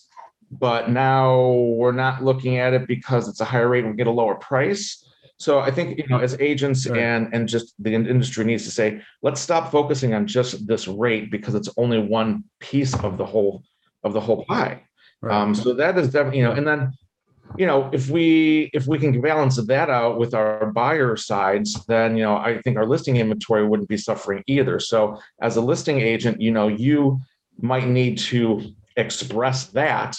But 0.51 0.89
now 0.89 1.49
we're 1.79 1.93
not 1.93 2.21
looking 2.21 2.57
at 2.57 2.73
it 2.73 2.85
because 2.85 3.29
it's 3.29 3.39
a 3.39 3.45
higher 3.45 3.69
rate 3.69 3.85
and 3.85 3.93
we 3.93 3.97
get 3.97 4.07
a 4.07 4.11
lower 4.11 4.35
price. 4.35 5.07
So 5.37 5.59
I 5.59 5.71
think 5.71 5.97
you 5.97 6.05
know, 6.09 6.19
as 6.19 6.35
agents 6.41 6.85
right. 6.85 6.99
and 6.99 7.33
and 7.33 7.47
just 7.47 7.73
the 7.79 7.93
industry 7.93 8.43
needs 8.43 8.65
to 8.65 8.71
say, 8.71 9.01
let's 9.23 9.39
stop 9.39 9.71
focusing 9.71 10.13
on 10.13 10.27
just 10.27 10.67
this 10.67 10.85
rate 10.85 11.31
because 11.31 11.55
it's 11.55 11.69
only 11.77 11.99
one 11.99 12.43
piece 12.59 12.93
of 13.05 13.17
the 13.17 13.25
whole 13.25 13.63
of 14.03 14.11
the 14.11 14.19
whole 14.19 14.43
pie. 14.43 14.83
Right. 15.21 15.33
Um, 15.33 15.55
so 15.55 15.73
that 15.73 15.97
is 15.97 16.09
definitely 16.11 16.39
you 16.39 16.43
know, 16.43 16.51
and 16.51 16.67
then 16.67 16.91
you 17.57 17.65
know 17.65 17.89
if 17.93 18.09
we 18.09 18.69
if 18.73 18.85
we 18.85 18.99
can 18.99 19.21
balance 19.21 19.55
that 19.55 19.89
out 19.89 20.19
with 20.19 20.33
our 20.33 20.71
buyer 20.71 21.17
sides 21.17 21.85
then 21.85 22.15
you 22.15 22.23
know 22.23 22.37
i 22.37 22.61
think 22.61 22.77
our 22.77 22.85
listing 22.85 23.17
inventory 23.17 23.67
wouldn't 23.67 23.89
be 23.89 23.97
suffering 23.97 24.41
either 24.47 24.79
so 24.79 25.19
as 25.41 25.57
a 25.57 25.61
listing 25.61 25.99
agent 25.99 26.39
you 26.39 26.49
know 26.49 26.69
you 26.69 27.19
might 27.61 27.87
need 27.87 28.17
to 28.17 28.61
express 28.97 29.67
that 29.67 30.17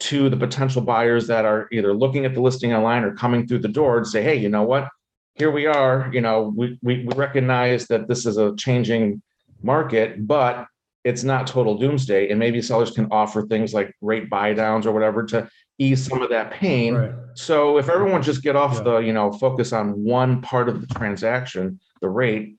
to 0.00 0.28
the 0.28 0.36
potential 0.36 0.82
buyers 0.82 1.26
that 1.26 1.44
are 1.44 1.68
either 1.72 1.94
looking 1.94 2.24
at 2.24 2.34
the 2.34 2.40
listing 2.40 2.72
online 2.72 3.04
or 3.04 3.14
coming 3.14 3.46
through 3.46 3.58
the 3.58 3.68
door 3.68 3.98
and 3.98 4.06
say 4.06 4.22
hey 4.22 4.34
you 4.36 4.48
know 4.48 4.62
what 4.62 4.88
here 5.34 5.50
we 5.50 5.66
are 5.66 6.10
you 6.12 6.20
know 6.20 6.52
we, 6.56 6.78
we, 6.82 7.04
we 7.04 7.14
recognize 7.14 7.86
that 7.86 8.08
this 8.08 8.26
is 8.26 8.36
a 8.36 8.54
changing 8.56 9.20
market 9.62 10.26
but 10.26 10.66
it's 11.04 11.24
not 11.24 11.46
total 11.46 11.76
doomsday 11.76 12.30
and 12.30 12.38
maybe 12.38 12.62
sellers 12.62 12.92
can 12.92 13.06
offer 13.10 13.42
things 13.42 13.74
like 13.74 13.94
rate 14.00 14.30
buy 14.30 14.52
downs 14.54 14.86
or 14.86 14.92
whatever 14.92 15.24
to 15.24 15.48
ease 15.78 16.06
some 16.06 16.22
of 16.22 16.30
that 16.30 16.52
pain. 16.52 16.94
Right. 16.94 17.12
So 17.34 17.78
if 17.78 17.88
everyone 17.88 18.22
just 18.22 18.42
get 18.42 18.56
off 18.56 18.74
yeah. 18.74 18.82
the, 18.82 18.96
you 18.98 19.12
know, 19.12 19.32
focus 19.32 19.72
on 19.72 20.04
one 20.04 20.40
part 20.42 20.68
of 20.68 20.80
the 20.80 20.94
transaction, 20.94 21.80
the 22.00 22.08
rate, 22.08 22.56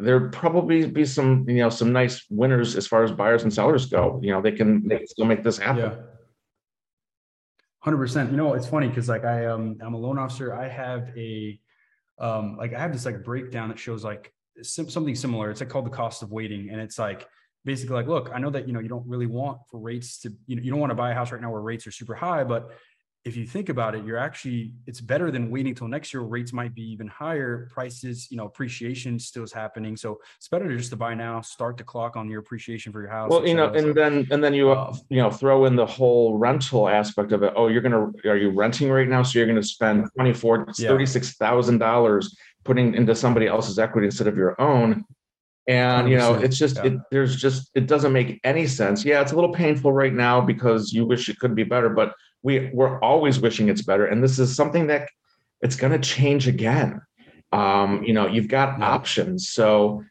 there 0.00 0.28
probably 0.30 0.86
be 0.86 1.04
some, 1.04 1.44
you 1.48 1.56
know, 1.56 1.70
some 1.70 1.92
nice 1.92 2.24
winners 2.30 2.76
as 2.76 2.86
far 2.86 3.02
as 3.02 3.12
buyers 3.12 3.42
and 3.42 3.52
sellers 3.52 3.86
go. 3.86 4.20
You 4.22 4.32
know, 4.32 4.42
they 4.42 4.52
can 4.52 4.86
they 4.86 4.98
can 4.98 5.06
still 5.06 5.26
make 5.26 5.42
this 5.42 5.58
happen. 5.58 5.82
Yeah. 5.82 5.96
Hundred 7.80 7.98
percent. 7.98 8.30
You 8.30 8.36
know, 8.36 8.54
it's 8.54 8.66
funny 8.66 8.88
because 8.88 9.08
like 9.08 9.24
I 9.24 9.46
um 9.46 9.78
I'm 9.80 9.94
a 9.94 9.98
loan 9.98 10.18
officer. 10.18 10.54
I 10.54 10.68
have 10.68 11.10
a 11.16 11.58
um 12.18 12.56
like 12.56 12.74
I 12.74 12.78
have 12.78 12.92
this 12.92 13.04
like 13.04 13.22
breakdown 13.24 13.68
that 13.68 13.78
shows 13.78 14.04
like 14.04 14.32
sim- 14.62 14.90
something 14.90 15.14
similar. 15.14 15.50
It's 15.50 15.60
like 15.60 15.68
called 15.68 15.86
the 15.86 15.90
cost 15.90 16.22
of 16.22 16.32
waiting, 16.32 16.70
and 16.70 16.80
it's 16.80 16.98
like 16.98 17.26
basically 17.64 17.94
like, 17.94 18.06
look, 18.06 18.30
I 18.34 18.38
know 18.38 18.50
that 18.50 18.66
you 18.66 18.72
know 18.72 18.80
you 18.80 18.88
don't 18.88 19.06
really 19.06 19.26
want 19.26 19.60
for 19.70 19.78
rates 19.78 20.18
to 20.20 20.32
you 20.46 20.56
know 20.56 20.62
you 20.62 20.70
don't 20.70 20.80
want 20.80 20.90
to 20.90 20.96
buy 20.96 21.10
a 21.10 21.14
house 21.14 21.32
right 21.32 21.40
now 21.40 21.50
where 21.50 21.60
rates 21.60 21.86
are 21.86 21.92
super 21.92 22.14
high, 22.14 22.44
but 22.44 22.70
if 23.24 23.36
you 23.36 23.46
think 23.46 23.68
about 23.68 23.94
it, 23.94 24.04
you're 24.04 24.16
actually 24.16 24.72
it's 24.86 25.00
better 25.00 25.30
than 25.30 25.50
waiting 25.50 25.74
till 25.74 25.88
next 25.88 26.14
year. 26.14 26.22
Rates 26.22 26.52
might 26.52 26.74
be 26.74 26.82
even 26.82 27.08
higher. 27.08 27.68
Prices, 27.72 28.28
you 28.30 28.36
know, 28.36 28.46
appreciation 28.46 29.18
still 29.18 29.42
is 29.42 29.52
happening, 29.52 29.96
so 29.96 30.20
it's 30.36 30.48
better 30.48 30.68
to 30.68 30.76
just 30.76 30.90
to 30.90 30.96
buy 30.96 31.14
now. 31.14 31.40
Start 31.40 31.76
the 31.76 31.84
clock 31.84 32.16
on 32.16 32.30
your 32.30 32.40
appreciation 32.40 32.92
for 32.92 33.00
your 33.00 33.10
house. 33.10 33.30
Well, 33.30 33.46
you 33.46 33.54
know, 33.54 33.72
and 33.72 33.94
then 33.94 34.26
and 34.30 34.42
then 34.42 34.54
you 34.54 34.72
um, 34.72 34.98
you 35.08 35.18
know 35.18 35.30
throw 35.30 35.66
in 35.66 35.76
the 35.76 35.86
whole 35.86 36.38
rental 36.38 36.88
aspect 36.88 37.32
of 37.32 37.42
it. 37.42 37.52
Oh, 37.56 37.68
you're 37.68 37.82
gonna 37.82 38.10
are 38.24 38.36
you 38.36 38.50
renting 38.50 38.90
right 38.90 39.08
now? 39.08 39.22
So 39.22 39.38
you're 39.38 39.48
gonna 39.48 39.62
spend 39.62 40.06
twenty 40.14 40.32
four 40.32 40.66
yeah. 40.78 40.88
thirty 40.88 41.06
six 41.06 41.34
thousand 41.34 41.78
dollars 41.78 42.36
putting 42.64 42.94
into 42.94 43.14
somebody 43.14 43.46
else's 43.46 43.78
equity 43.78 44.06
instead 44.06 44.26
of 44.26 44.36
your 44.36 44.60
own 44.60 45.04
and 45.68 46.08
you 46.08 46.16
know 46.16 46.34
it's 46.34 46.56
just 46.56 46.76
yeah. 46.76 46.86
it 46.86 46.98
there's 47.10 47.36
just 47.36 47.70
it 47.74 47.86
doesn't 47.86 48.12
make 48.12 48.40
any 48.42 48.66
sense 48.66 49.04
yeah 49.04 49.20
it's 49.20 49.32
a 49.32 49.34
little 49.34 49.52
painful 49.52 49.92
right 49.92 50.14
now 50.14 50.40
because 50.40 50.92
you 50.92 51.06
wish 51.06 51.28
it 51.28 51.38
could 51.38 51.54
be 51.54 51.62
better 51.62 51.90
but 51.90 52.14
we 52.48 52.70
we're 52.72 52.98
always 53.00 53.36
wishing 53.40 53.68
it's 53.68 53.82
better 53.82 54.06
and 54.06 54.22
this 54.24 54.38
is 54.38 54.56
something 54.60 54.86
that 54.86 55.08
it's 55.60 55.76
going 55.76 55.92
to 55.92 55.98
change 56.16 56.48
again 56.54 57.00
um 57.52 58.02
you 58.02 58.14
know 58.16 58.26
you've 58.26 58.48
got 58.48 58.78
yeah. 58.78 58.86
options 58.96 59.48
so 59.48 60.02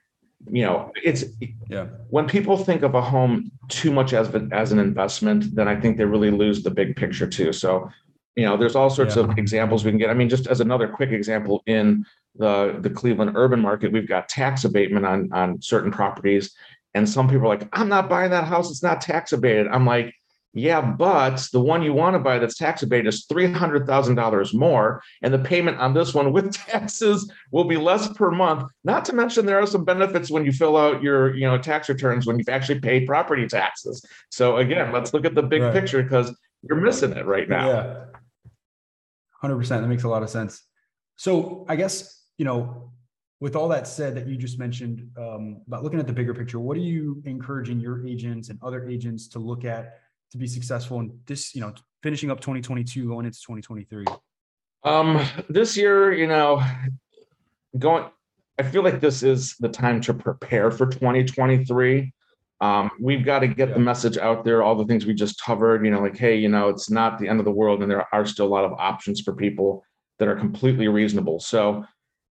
you 0.49 0.63
know, 0.63 0.91
it's 1.03 1.25
yeah. 1.69 1.87
When 2.09 2.27
people 2.27 2.57
think 2.57 2.83
of 2.83 2.95
a 2.95 3.01
home 3.01 3.51
too 3.69 3.91
much 3.91 4.13
as 4.13 4.33
as 4.51 4.71
an 4.71 4.79
investment, 4.79 5.55
then 5.55 5.67
I 5.67 5.79
think 5.79 5.97
they 5.97 6.05
really 6.05 6.31
lose 6.31 6.63
the 6.63 6.71
big 6.71 6.95
picture 6.95 7.27
too. 7.27 7.51
So, 7.51 7.89
you 8.35 8.45
know, 8.45 8.55
there's 8.55 8.75
all 8.75 8.89
sorts 8.89 9.15
yeah. 9.15 9.23
of 9.23 9.37
examples 9.37 9.83
we 9.83 9.91
can 9.91 9.97
get. 9.97 10.09
I 10.09 10.13
mean, 10.13 10.29
just 10.29 10.47
as 10.47 10.61
another 10.61 10.87
quick 10.87 11.11
example 11.11 11.63
in 11.65 12.05
the 12.35 12.77
the 12.79 12.89
Cleveland 12.89 13.31
urban 13.35 13.59
market, 13.59 13.91
we've 13.91 14.07
got 14.07 14.29
tax 14.29 14.63
abatement 14.63 15.05
on 15.05 15.31
on 15.33 15.61
certain 15.61 15.91
properties, 15.91 16.53
and 16.93 17.09
some 17.09 17.27
people 17.27 17.45
are 17.45 17.57
like, 17.57 17.67
"I'm 17.73 17.89
not 17.89 18.09
buying 18.09 18.31
that 18.31 18.45
house; 18.45 18.69
it's 18.69 18.83
not 18.83 19.01
tax 19.01 19.33
abated." 19.33 19.67
I'm 19.67 19.85
like, 19.85 20.13
yeah, 20.53 20.81
but 20.81 21.47
the 21.51 21.59
one 21.59 21.83
you 21.83 21.93
want 21.93 22.15
to 22.15 22.19
buy 22.19 22.39
that's 22.39 22.57
tax 22.57 22.81
abated 22.81 23.07
is 23.07 23.27
$300,000 23.27 24.53
more. 24.53 25.03
And 25.21 25.33
the 25.33 25.39
payment 25.39 25.77
on 25.77 25.93
this 25.93 26.13
one 26.13 26.33
with 26.33 26.53
taxes 26.67 27.31
will 27.51 27.65
be 27.65 27.77
less 27.77 28.11
per 28.13 28.31
month. 28.31 28.71
Not 28.83 29.05
to 29.05 29.13
mention, 29.13 29.45
there 29.45 29.61
are 29.61 29.67
some 29.67 29.85
benefits 29.85 30.31
when 30.31 30.45
you 30.45 30.51
fill 30.51 30.77
out 30.77 31.03
your 31.03 31.35
you 31.35 31.45
know, 31.45 31.57
tax 31.57 31.89
returns 31.89 32.25
when 32.25 32.39
you've 32.39 32.49
actually 32.49 32.79
paid 32.79 33.05
property 33.05 33.47
taxes. 33.47 34.03
So, 34.31 34.57
again, 34.57 34.91
let's 34.91 35.13
look 35.13 35.25
at 35.25 35.35
the 35.35 35.43
big 35.43 35.61
right. 35.61 35.73
picture 35.73 36.01
because 36.01 36.35
you're 36.63 36.81
missing 36.81 37.11
it 37.11 37.25
right 37.25 37.47
now. 37.47 37.67
Yeah. 37.67 38.05
100%. 39.43 39.67
That 39.67 39.87
makes 39.87 40.03
a 40.03 40.09
lot 40.09 40.23
of 40.23 40.29
sense. 40.29 40.63
So, 41.17 41.65
I 41.69 41.75
guess, 41.75 42.23
you 42.37 42.45
know, 42.45 42.91
with 43.39 43.55
all 43.55 43.67
that 43.67 43.87
said 43.87 44.15
that 44.15 44.27
you 44.27 44.35
just 44.35 44.57
mentioned 44.57 45.07
um, 45.17 45.61
about 45.67 45.83
looking 45.83 45.99
at 45.99 46.07
the 46.07 46.13
bigger 46.13 46.33
picture, 46.33 46.59
what 46.59 46.75
are 46.77 46.81
you 46.81 47.21
encouraging 47.25 47.79
your 47.79 48.05
agents 48.07 48.49
and 48.49 48.57
other 48.63 48.87
agents 48.89 49.27
to 49.27 49.39
look 49.39 49.63
at 49.63 49.99
to 50.31 50.37
be 50.37 50.47
successful 50.47 50.99
in 50.99 51.19
this, 51.25 51.55
you 51.55 51.61
know, 51.61 51.73
finishing 52.03 52.31
up 52.31 52.39
2022, 52.39 53.07
going 53.07 53.25
into 53.25 53.39
2023? 53.39 54.05
Um, 54.83 55.25
this 55.49 55.75
year, 55.75 56.13
you 56.13 56.27
know, 56.27 56.61
going, 57.77 58.05
I 58.59 58.63
feel 58.63 58.83
like 58.83 59.01
this 59.01 59.23
is 59.23 59.55
the 59.59 59.69
time 59.69 60.01
to 60.01 60.13
prepare 60.13 60.71
for 60.71 60.87
2023. 60.87 62.13
Um, 62.59 62.89
we've 62.99 63.23
got 63.23 63.39
to 63.39 63.47
get 63.47 63.69
yeah. 63.69 63.75
the 63.75 63.79
message 63.79 64.17
out 64.17 64.43
there, 64.43 64.63
all 64.63 64.75
the 64.75 64.85
things 64.85 65.05
we 65.05 65.13
just 65.13 65.41
covered, 65.41 65.85
you 65.85 65.91
know, 65.91 66.01
like, 66.01 66.17
hey, 66.17 66.35
you 66.37 66.49
know, 66.49 66.69
it's 66.69 66.89
not 66.89 67.19
the 67.19 67.27
end 67.27 67.39
of 67.39 67.45
the 67.45 67.51
world, 67.51 67.81
and 67.81 67.91
there 67.91 68.07
are 68.11 68.25
still 68.25 68.47
a 68.47 68.49
lot 68.49 68.65
of 68.65 68.73
options 68.73 69.21
for 69.21 69.33
people 69.33 69.83
that 70.17 70.27
are 70.27 70.35
completely 70.35 70.87
reasonable. 70.87 71.39
So, 71.39 71.85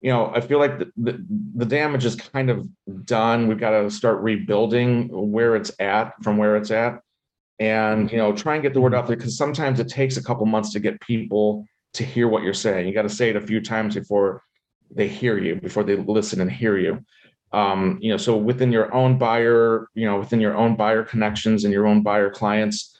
you 0.02 0.12
know, 0.12 0.32
I 0.34 0.42
feel 0.42 0.60
like 0.60 0.78
the, 0.78 0.92
the, 0.98 1.26
the 1.56 1.66
damage 1.66 2.06
is 2.06 2.16
kind 2.16 2.52
of 2.52 2.68
done. 3.06 3.48
We've 3.48 3.60
got 3.60 3.72
to 3.72 3.90
start 3.90 4.22
rebuilding 4.22 5.10
where 5.32 5.56
it's 5.56 5.72
at 5.80 6.14
from 6.24 6.38
where 6.38 6.56
it's 6.56 6.70
at 6.70 7.02
and 7.62 8.12
you 8.12 8.18
know 8.18 8.34
try 8.34 8.56
and 8.56 8.64
get 8.64 8.74
the 8.74 8.82
word 8.82 8.96
out 8.96 9.06
there 9.06 9.16
because 9.16 9.38
sometimes 9.38 9.80
it 9.80 9.88
takes 9.88 10.18
a 10.18 10.24
couple 10.24 10.48
months 10.48 10.74
to 10.74 10.80
get 10.80 11.00
people 11.00 11.64
to 11.94 12.04
hear 12.04 12.28
what 12.28 12.42
you're 12.42 12.56
saying. 12.56 12.88
You 12.88 12.94
got 12.94 13.04
to 13.04 13.10
say 13.10 13.30
it 13.30 13.36
a 13.36 13.42
few 13.42 13.62
times 13.62 13.94
before 13.94 14.42
they 14.90 15.08
hear 15.08 15.38
you 15.38 15.56
before 15.56 15.84
they 15.84 15.96
listen 15.96 16.42
and 16.42 16.52
hear 16.52 16.78
you. 16.78 17.06
Um, 17.54 18.00
you 18.02 18.10
know 18.10 18.18
so 18.18 18.36
within 18.36 18.72
your 18.72 18.92
own 18.94 19.18
buyer 19.18 19.88
you 19.94 20.06
know 20.06 20.18
within 20.20 20.42
your 20.42 20.56
own 20.56 20.76
buyer 20.76 21.04
connections 21.04 21.64
and 21.64 21.74
your 21.74 21.86
own 21.86 22.02
buyer 22.02 22.32
clients 22.32 22.98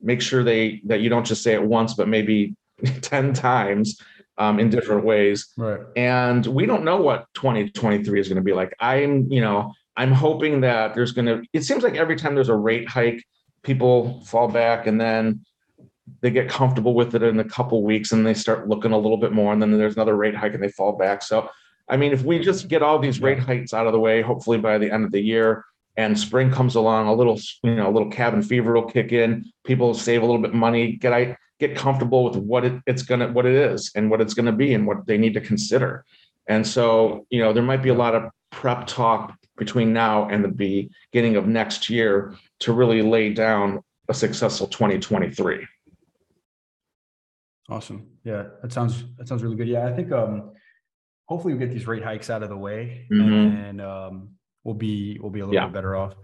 make 0.00 0.20
sure 0.20 0.44
they 0.44 0.82
that 0.84 1.00
you 1.00 1.08
don't 1.08 1.26
just 1.26 1.42
say 1.42 1.54
it 1.54 1.62
once 1.62 1.94
but 1.94 2.06
maybe 2.06 2.54
10 3.00 3.32
times 3.32 3.98
um, 4.36 4.60
in 4.60 4.68
different 4.68 5.04
ways. 5.04 5.54
Right. 5.56 5.80
And 5.96 6.44
we 6.46 6.66
don't 6.66 6.84
know 6.84 7.00
what 7.00 7.26
2023 7.34 8.20
is 8.20 8.28
going 8.28 8.36
to 8.36 8.42
be 8.42 8.52
like. 8.52 8.74
I'm 8.78 9.32
you 9.32 9.40
know 9.40 9.72
i'm 9.96 10.12
hoping 10.12 10.60
that 10.60 10.92
there's 10.92 11.12
going 11.12 11.26
to 11.26 11.40
it 11.52 11.62
seems 11.62 11.84
like 11.84 11.94
every 11.94 12.16
time 12.16 12.34
there's 12.34 12.48
a 12.48 12.56
rate 12.56 12.88
hike 12.88 13.22
people 13.64 14.22
fall 14.24 14.48
back 14.48 14.86
and 14.86 15.00
then 15.00 15.44
they 16.20 16.30
get 16.30 16.48
comfortable 16.48 16.94
with 16.94 17.14
it 17.14 17.22
in 17.22 17.40
a 17.40 17.44
couple 17.44 17.82
weeks 17.82 18.12
and 18.12 18.26
they 18.26 18.34
start 18.34 18.68
looking 18.68 18.92
a 18.92 18.98
little 18.98 19.16
bit 19.16 19.32
more 19.32 19.52
and 19.52 19.60
then 19.60 19.76
there's 19.76 19.96
another 19.96 20.16
rate 20.16 20.36
hike 20.36 20.54
and 20.54 20.62
they 20.62 20.68
fall 20.68 20.92
back. 20.96 21.22
So 21.22 21.48
i 21.88 21.98
mean 21.98 22.12
if 22.12 22.22
we 22.22 22.38
just 22.38 22.68
get 22.68 22.82
all 22.82 22.98
these 22.98 23.20
rate 23.20 23.38
hikes 23.38 23.74
out 23.74 23.86
of 23.86 23.92
the 23.92 24.00
way 24.00 24.22
hopefully 24.22 24.56
by 24.56 24.78
the 24.78 24.90
end 24.90 25.04
of 25.04 25.12
the 25.12 25.20
year 25.20 25.64
and 25.98 26.18
spring 26.18 26.50
comes 26.50 26.76
along 26.76 27.08
a 27.08 27.12
little 27.12 27.38
you 27.62 27.74
know 27.74 27.90
a 27.90 27.92
little 27.92 28.10
cabin 28.10 28.42
fever 28.42 28.72
will 28.72 28.86
kick 28.86 29.12
in 29.12 29.44
people 29.64 29.92
save 29.92 30.22
a 30.22 30.24
little 30.24 30.40
bit 30.40 30.54
money 30.54 30.92
get 30.92 31.12
i 31.12 31.36
get 31.60 31.76
comfortable 31.76 32.24
with 32.24 32.36
what 32.36 32.64
it, 32.64 32.82
it's 32.86 33.02
gonna 33.02 33.30
what 33.32 33.46
it 33.46 33.54
is 33.54 33.90
and 33.94 34.10
what 34.10 34.20
it's 34.20 34.34
gonna 34.34 34.52
be 34.52 34.74
and 34.74 34.86
what 34.86 35.06
they 35.06 35.16
need 35.16 35.34
to 35.34 35.40
consider. 35.40 36.04
And 36.48 36.66
so 36.66 37.26
you 37.30 37.40
know 37.40 37.52
there 37.52 37.62
might 37.62 37.82
be 37.82 37.90
a 37.90 37.94
lot 37.94 38.14
of 38.14 38.30
prep 38.50 38.86
talk 38.86 39.36
between 39.56 39.92
now 39.92 40.28
and 40.28 40.44
the 40.44 40.48
beginning 41.12 41.36
of 41.36 41.46
next 41.46 41.88
year 41.88 42.34
to 42.60 42.72
really 42.72 43.02
lay 43.02 43.32
down 43.32 43.82
a 44.08 44.14
successful 44.14 44.66
2023. 44.66 45.66
Awesome. 47.70 48.08
Yeah, 48.24 48.44
that 48.62 48.72
sounds 48.72 49.04
that 49.16 49.26
sounds 49.28 49.42
really 49.42 49.56
good. 49.56 49.68
Yeah, 49.68 49.86
I 49.86 49.92
think 49.92 50.12
um 50.12 50.52
hopefully 51.26 51.54
we 51.54 51.60
get 51.60 51.72
these 51.72 51.86
rate 51.86 52.04
hikes 52.04 52.28
out 52.28 52.42
of 52.42 52.50
the 52.50 52.56
way 52.56 53.06
mm-hmm. 53.10 53.56
and 53.56 53.80
um 53.80 54.30
we'll 54.64 54.74
be 54.74 55.18
we'll 55.20 55.30
be 55.30 55.40
a 55.40 55.46
little 55.46 55.54
yeah. 55.54 55.66
bit 55.66 55.74
better 55.74 55.96
off. 55.96 56.14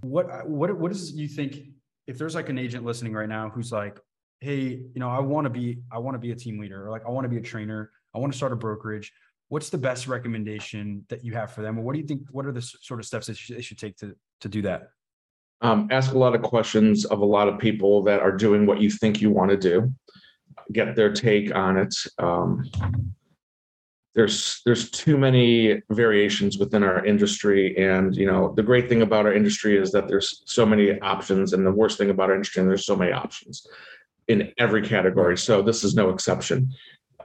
What 0.00 0.48
what 0.48 0.76
what 0.78 0.92
does 0.92 1.12
you 1.12 1.28
think 1.28 1.58
if 2.06 2.18
there's 2.18 2.34
like 2.34 2.48
an 2.48 2.58
agent 2.58 2.84
listening 2.84 3.12
right 3.12 3.28
now 3.28 3.50
who's 3.50 3.72
like, 3.72 3.98
hey, 4.40 4.60
you 4.62 5.00
know, 5.00 5.10
I 5.10 5.20
want 5.20 5.44
to 5.44 5.50
be 5.50 5.80
I 5.92 5.98
want 5.98 6.14
to 6.14 6.18
be 6.18 6.30
a 6.30 6.36
team 6.36 6.58
leader 6.58 6.86
or 6.86 6.90
like 6.90 7.02
I 7.06 7.10
want 7.10 7.24
to 7.24 7.28
be 7.28 7.36
a 7.36 7.42
trainer, 7.42 7.90
I 8.14 8.18
want 8.18 8.32
to 8.32 8.36
start 8.36 8.52
a 8.52 8.56
brokerage 8.56 9.12
what's 9.48 9.70
the 9.70 9.78
best 9.78 10.08
recommendation 10.08 11.04
that 11.08 11.24
you 11.24 11.34
have 11.34 11.52
for 11.52 11.62
them? 11.62 11.78
Or 11.78 11.82
what 11.82 11.94
do 11.94 12.00
you 12.00 12.06
think 12.06 12.22
what 12.30 12.46
are 12.46 12.52
the 12.52 12.62
sort 12.62 13.00
of 13.00 13.06
steps 13.06 13.26
that 13.26 13.38
they 13.48 13.62
should 13.62 13.78
take 13.78 13.96
to 13.98 14.14
to 14.40 14.48
do 14.48 14.62
that? 14.62 14.88
Um, 15.62 15.88
ask 15.90 16.12
a 16.12 16.18
lot 16.18 16.34
of 16.34 16.42
questions 16.42 17.04
of 17.06 17.20
a 17.20 17.24
lot 17.24 17.48
of 17.48 17.58
people 17.58 18.02
that 18.04 18.20
are 18.20 18.32
doing 18.32 18.66
what 18.66 18.80
you 18.80 18.90
think 18.90 19.20
you 19.20 19.30
want 19.30 19.50
to 19.50 19.56
do. 19.56 19.92
Get 20.72 20.96
their 20.96 21.12
take 21.12 21.54
on 21.54 21.78
it. 21.78 21.94
Um, 22.18 22.70
there's 24.14 24.62
there's 24.64 24.90
too 24.90 25.16
many 25.16 25.82
variations 25.90 26.58
within 26.58 26.82
our 26.82 27.04
industry 27.04 27.76
and 27.76 28.16
you 28.16 28.26
know 28.26 28.54
the 28.56 28.62
great 28.62 28.88
thing 28.88 29.02
about 29.02 29.26
our 29.26 29.32
industry 29.34 29.76
is 29.76 29.92
that 29.92 30.08
there's 30.08 30.42
so 30.46 30.64
many 30.64 30.98
options 31.00 31.52
and 31.52 31.66
the 31.66 31.70
worst 31.70 31.98
thing 31.98 32.08
about 32.08 32.30
our 32.30 32.34
industry 32.34 32.60
and 32.60 32.70
there's 32.70 32.86
so 32.86 32.96
many 32.96 33.12
options 33.12 33.66
in 34.28 34.52
every 34.58 34.82
category. 34.82 35.38
So 35.38 35.62
this 35.62 35.84
is 35.84 35.94
no 35.94 36.10
exception 36.10 36.72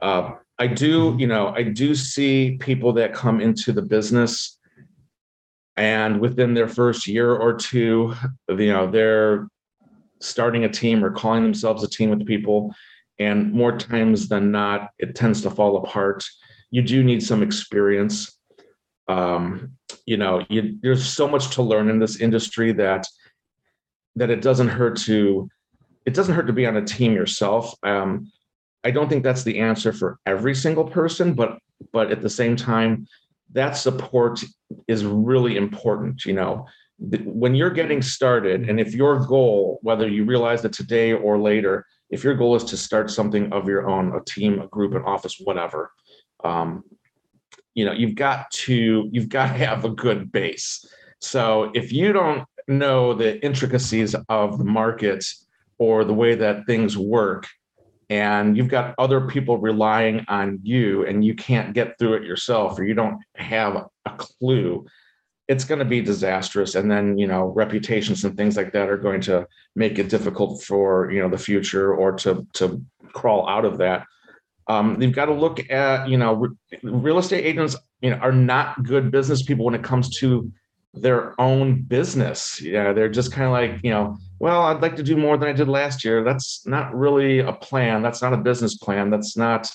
uh, 0.02 0.34
I 0.58 0.66
do, 0.66 1.10
mm-hmm. 1.10 1.20
you 1.20 1.26
know, 1.26 1.54
I 1.56 1.62
do 1.62 1.94
see 1.94 2.58
people 2.60 2.92
that 2.94 3.14
come 3.14 3.40
into 3.40 3.72
the 3.72 3.82
business 3.82 4.58
and 5.76 6.20
within 6.20 6.52
their 6.54 6.68
first 6.68 7.06
year 7.06 7.34
or 7.34 7.54
two, 7.54 8.14
you 8.48 8.72
know, 8.72 8.90
they're 8.90 9.48
starting 10.20 10.64
a 10.64 10.68
team 10.68 11.04
or 11.04 11.10
calling 11.10 11.42
themselves 11.42 11.82
a 11.82 11.88
team 11.88 12.10
with 12.10 12.26
people. 12.26 12.74
And 13.18 13.52
more 13.52 13.76
times 13.76 14.28
than 14.28 14.50
not, 14.50 14.90
it 14.98 15.14
tends 15.14 15.42
to 15.42 15.50
fall 15.50 15.76
apart. 15.78 16.24
You 16.70 16.82
do 16.82 17.02
need 17.02 17.22
some 17.22 17.42
experience. 17.42 18.38
Um, 19.08 19.72
you 20.06 20.16
know, 20.16 20.44
you, 20.48 20.78
there's 20.82 21.04
so 21.04 21.26
much 21.26 21.54
to 21.54 21.62
learn 21.62 21.88
in 21.88 21.98
this 21.98 22.20
industry 22.20 22.72
that 22.72 23.06
that 24.14 24.30
it 24.30 24.42
doesn't 24.42 24.68
hurt 24.68 24.98
to 24.98 25.48
it 26.04 26.14
doesn't 26.14 26.34
hurt 26.34 26.46
to 26.46 26.52
be 26.52 26.66
on 26.66 26.76
a 26.76 26.84
team 26.84 27.12
yourself. 27.12 27.74
Um, 27.82 28.30
I 28.84 28.90
don't 28.90 29.08
think 29.08 29.22
that's 29.22 29.44
the 29.44 29.58
answer 29.58 29.92
for 29.92 30.18
every 30.26 30.54
single 30.54 30.84
person, 30.84 31.34
but 31.34 31.58
but 31.92 32.10
at 32.10 32.22
the 32.22 32.30
same 32.30 32.56
time, 32.56 33.06
that 33.52 33.76
support 33.76 34.42
is 34.88 35.04
really 35.04 35.56
important. 35.56 36.24
You 36.24 36.34
know, 36.34 36.66
when 36.98 37.54
you're 37.54 37.70
getting 37.70 38.02
started, 38.02 38.68
and 38.68 38.80
if 38.80 38.94
your 38.94 39.24
goal, 39.26 39.78
whether 39.82 40.08
you 40.08 40.24
realize 40.24 40.62
that 40.62 40.72
today 40.72 41.12
or 41.12 41.38
later, 41.38 41.86
if 42.10 42.22
your 42.22 42.34
goal 42.34 42.54
is 42.56 42.64
to 42.64 42.76
start 42.76 43.10
something 43.10 43.52
of 43.52 43.68
your 43.68 43.88
own, 43.88 44.14
a 44.14 44.22
team, 44.24 44.60
a 44.60 44.66
group, 44.68 44.94
an 44.94 45.02
office, 45.02 45.40
whatever, 45.42 45.90
um, 46.44 46.84
you 47.74 47.84
know, 47.84 47.92
you've 47.92 48.14
got 48.14 48.50
to 48.50 49.08
you've 49.12 49.28
got 49.28 49.48
to 49.48 49.54
have 49.54 49.84
a 49.84 49.90
good 49.90 50.30
base. 50.30 50.84
So 51.20 51.70
if 51.74 51.92
you 51.92 52.12
don't 52.12 52.44
know 52.68 53.14
the 53.14 53.42
intricacies 53.44 54.14
of 54.28 54.58
the 54.58 54.64
market 54.64 55.24
or 55.78 56.04
the 56.04 56.14
way 56.14 56.34
that 56.34 56.66
things 56.66 56.96
work, 56.96 57.48
and 58.12 58.58
you've 58.58 58.68
got 58.68 58.94
other 58.98 59.22
people 59.26 59.56
relying 59.56 60.22
on 60.28 60.60
you 60.62 61.06
and 61.06 61.24
you 61.24 61.34
can't 61.34 61.72
get 61.72 61.98
through 61.98 62.12
it 62.12 62.24
yourself 62.24 62.78
or 62.78 62.84
you 62.84 62.92
don't 62.92 63.18
have 63.36 63.86
a 64.04 64.10
clue 64.18 64.84
it's 65.48 65.64
going 65.64 65.80
to 65.80 65.84
be 65.84 66.00
disastrous. 66.00 66.74
And 66.74 66.90
then 66.90 67.18
you 67.18 67.26
know 67.26 67.46
reputations 67.46 68.24
and 68.24 68.36
things 68.36 68.56
like 68.56 68.72
that 68.72 68.88
are 68.88 68.96
going 68.96 69.20
to 69.22 69.46
make 69.74 69.98
it 69.98 70.08
difficult 70.08 70.62
for 70.62 71.10
you 71.10 71.20
know 71.20 71.28
the 71.28 71.38
future 71.38 71.94
or 71.94 72.12
to 72.18 72.46
to 72.54 72.82
crawl 73.12 73.48
out 73.48 73.64
of 73.64 73.78
that. 73.78 74.06
Um, 74.68 75.00
you've 75.02 75.14
got 75.14 75.26
to 75.26 75.34
look 75.34 75.70
at 75.70 76.08
you 76.08 76.16
know 76.16 76.34
re- 76.34 76.56
real 76.82 77.18
estate 77.18 77.44
agents 77.44 77.76
you 78.00 78.10
know 78.10 78.16
are 78.16 78.32
not 78.32 78.82
good 78.82 79.10
business 79.10 79.42
people 79.42 79.64
when 79.64 79.74
it 79.74 79.82
comes 79.82 80.16
to 80.18 80.50
their 80.94 81.38
own 81.40 81.82
business. 81.82 82.60
Yeah 82.60 82.92
they're 82.92 83.08
just 83.08 83.32
kind 83.32 83.46
of 83.46 83.52
like 83.52 83.80
you 83.82 83.90
know 83.90 84.16
well, 84.42 84.62
I'd 84.62 84.82
like 84.82 84.96
to 84.96 85.04
do 85.04 85.16
more 85.16 85.36
than 85.36 85.48
I 85.48 85.52
did 85.52 85.68
last 85.68 86.04
year. 86.04 86.24
That's 86.24 86.66
not 86.66 86.92
really 86.92 87.38
a 87.38 87.52
plan. 87.52 88.02
That's 88.02 88.20
not 88.20 88.32
a 88.32 88.36
business 88.36 88.76
plan. 88.76 89.08
That's 89.08 89.36
not, 89.36 89.70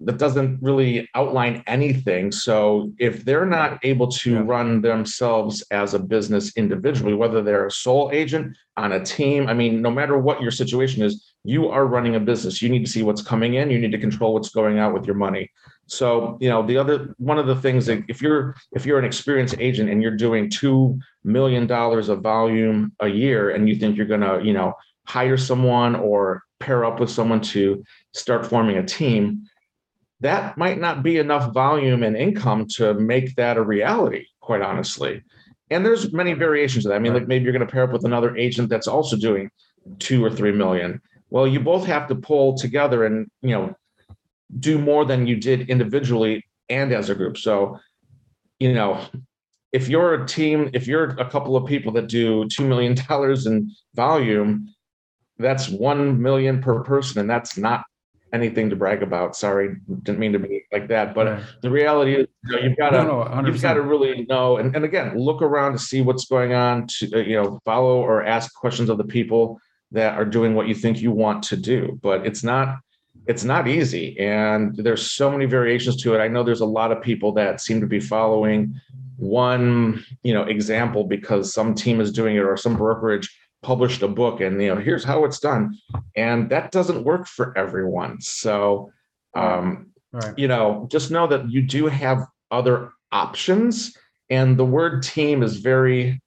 that 0.00 0.18
doesn't 0.18 0.58
really 0.60 1.08
outline 1.14 1.62
anything. 1.66 2.32
So 2.32 2.92
if 2.98 3.24
they're 3.24 3.46
not 3.46 3.78
able 3.82 4.08
to 4.08 4.34
yeah. 4.34 4.42
run 4.44 4.82
themselves 4.82 5.64
as 5.70 5.94
a 5.94 5.98
business 5.98 6.54
individually, 6.58 7.14
whether 7.14 7.40
they're 7.40 7.68
a 7.68 7.70
sole 7.70 8.10
agent 8.12 8.58
on 8.76 8.92
a 8.92 9.02
team, 9.02 9.48
I 9.48 9.54
mean, 9.54 9.80
no 9.80 9.90
matter 9.90 10.18
what 10.18 10.42
your 10.42 10.50
situation 10.50 11.02
is, 11.02 11.32
you 11.44 11.70
are 11.70 11.86
running 11.86 12.16
a 12.16 12.20
business. 12.20 12.60
You 12.60 12.68
need 12.68 12.84
to 12.84 12.92
see 12.92 13.02
what's 13.02 13.22
coming 13.22 13.54
in. 13.54 13.70
You 13.70 13.78
need 13.78 13.92
to 13.92 13.98
control 13.98 14.34
what's 14.34 14.50
going 14.50 14.78
out 14.78 14.92
with 14.92 15.06
your 15.06 15.16
money. 15.16 15.50
So, 15.86 16.38
you 16.40 16.48
know, 16.48 16.66
the 16.66 16.78
other 16.78 17.14
one 17.18 17.38
of 17.38 17.46
the 17.46 17.56
things 17.56 17.86
that 17.86 18.04
if 18.08 18.22
you're 18.22 18.56
if 18.72 18.86
you're 18.86 18.98
an 18.98 19.04
experienced 19.04 19.56
agent 19.58 19.90
and 19.90 20.02
you're 20.02 20.16
doing 20.16 20.48
two 20.48 20.98
million 21.24 21.66
dollars 21.66 22.08
of 22.08 22.20
volume 22.20 22.92
a 23.00 23.08
year 23.08 23.50
and 23.50 23.68
you 23.68 23.76
think 23.76 23.96
you're 23.96 24.06
gonna, 24.06 24.42
you 24.42 24.52
know, 24.52 24.74
hire 25.06 25.36
someone 25.36 25.94
or 25.94 26.42
pair 26.60 26.84
up 26.84 27.00
with 27.00 27.10
someone 27.10 27.40
to 27.40 27.84
start 28.12 28.46
forming 28.46 28.78
a 28.78 28.84
team, 28.84 29.44
that 30.20 30.56
might 30.56 30.80
not 30.80 31.02
be 31.02 31.18
enough 31.18 31.52
volume 31.52 32.02
and 32.02 32.16
income 32.16 32.66
to 32.76 32.94
make 32.94 33.34
that 33.36 33.58
a 33.58 33.62
reality, 33.62 34.26
quite 34.40 34.62
honestly. 34.62 35.22
And 35.70 35.84
there's 35.84 36.12
many 36.12 36.32
variations 36.32 36.86
of 36.86 36.90
that. 36.90 36.96
I 36.96 36.98
mean, 36.98 37.12
like 37.12 37.28
maybe 37.28 37.44
you're 37.44 37.52
going 37.52 37.66
to 37.66 37.70
pair 37.70 37.84
up 37.84 37.92
with 37.92 38.04
another 38.04 38.36
agent 38.36 38.68
that's 38.68 38.86
also 38.86 39.16
doing 39.16 39.50
two 39.98 40.24
or 40.24 40.30
three 40.30 40.52
million. 40.52 41.00
Well, 41.30 41.46
you 41.46 41.60
both 41.60 41.86
have 41.86 42.06
to 42.08 42.14
pull 42.14 42.56
together 42.56 43.04
and 43.04 43.28
you 43.42 43.50
know 43.50 43.74
do 44.58 44.78
more 44.78 45.04
than 45.04 45.26
you 45.26 45.36
did 45.36 45.68
individually 45.68 46.44
and 46.68 46.92
as 46.92 47.10
a 47.10 47.14
group. 47.14 47.36
So, 47.38 47.78
you 48.58 48.72
know, 48.72 49.04
if 49.72 49.88
you're 49.88 50.14
a 50.14 50.26
team, 50.26 50.70
if 50.72 50.86
you're 50.86 51.10
a 51.10 51.28
couple 51.28 51.56
of 51.56 51.66
people 51.66 51.92
that 51.92 52.08
do 52.08 52.46
two 52.48 52.66
million 52.66 52.94
dollars 53.08 53.46
in 53.46 53.70
volume, 53.94 54.72
that's 55.38 55.68
one 55.68 56.22
million 56.22 56.62
per 56.62 56.82
person, 56.84 57.20
and 57.20 57.28
that's 57.28 57.56
not 57.58 57.84
anything 58.32 58.70
to 58.70 58.76
brag 58.76 59.02
about. 59.02 59.36
Sorry, 59.36 59.76
didn't 60.02 60.18
mean 60.18 60.32
to 60.32 60.38
be 60.38 60.64
like 60.72 60.88
that. 60.88 61.14
But 61.14 61.26
right. 61.26 61.42
the 61.62 61.70
reality 61.70 62.14
is, 62.14 62.26
you 62.44 62.56
know, 62.56 62.62
you've 62.62 62.76
got 62.76 62.90
to 62.90 63.04
no, 63.04 63.24
no, 63.24 63.46
you've 63.46 63.62
got 63.62 63.74
to 63.74 63.82
really 63.82 64.26
know, 64.28 64.58
and, 64.58 64.74
and 64.76 64.84
again, 64.84 65.18
look 65.18 65.42
around 65.42 65.72
to 65.72 65.78
see 65.78 66.02
what's 66.02 66.26
going 66.26 66.52
on. 66.52 66.86
To 66.86 67.14
uh, 67.14 67.18
you 67.18 67.42
know, 67.42 67.58
follow 67.64 68.00
or 68.00 68.24
ask 68.24 68.54
questions 68.54 68.88
of 68.88 68.98
the 68.98 69.04
people 69.04 69.58
that 69.90 70.14
are 70.14 70.24
doing 70.24 70.54
what 70.54 70.68
you 70.68 70.74
think 70.74 71.00
you 71.00 71.12
want 71.12 71.42
to 71.44 71.56
do. 71.56 71.98
But 72.02 72.26
it's 72.26 72.44
not 72.44 72.78
it's 73.26 73.44
not 73.44 73.66
easy, 73.66 74.18
and 74.18 74.76
there's 74.76 75.10
so 75.10 75.30
many 75.30 75.46
variations 75.46 75.96
to 76.02 76.14
it. 76.14 76.18
I 76.18 76.28
know 76.28 76.42
there's 76.42 76.60
a 76.60 76.66
lot 76.66 76.92
of 76.92 77.02
people 77.02 77.32
that 77.32 77.60
seem 77.60 77.80
to 77.80 77.86
be 77.86 78.00
following 78.00 78.80
one 79.16 80.04
you 80.22 80.32
know 80.32 80.42
example 80.42 81.04
because 81.04 81.52
some 81.52 81.74
team 81.74 82.00
is 82.00 82.12
doing 82.12 82.36
it 82.36 82.40
or 82.40 82.56
some 82.56 82.76
brokerage 82.76 83.34
published 83.62 84.02
a 84.02 84.08
book 84.08 84.40
and 84.40 84.60
you 84.60 84.74
know 84.74 84.80
here's 84.80 85.04
how 85.04 85.24
it's 85.24 85.38
done 85.38 85.76
and 86.16 86.50
that 86.50 86.70
doesn't 86.70 87.04
work 87.04 87.26
for 87.26 87.56
everyone 87.56 88.20
so 88.20 88.90
um 89.34 89.86
right. 90.12 90.36
you 90.36 90.48
know 90.48 90.86
just 90.90 91.10
know 91.10 91.26
that 91.26 91.48
you 91.50 91.62
do 91.62 91.86
have 91.86 92.26
other 92.50 92.90
options 93.12 93.96
and 94.30 94.58
the 94.58 94.64
word 94.64 95.02
team 95.02 95.42
is 95.42 95.58
very 95.58 96.20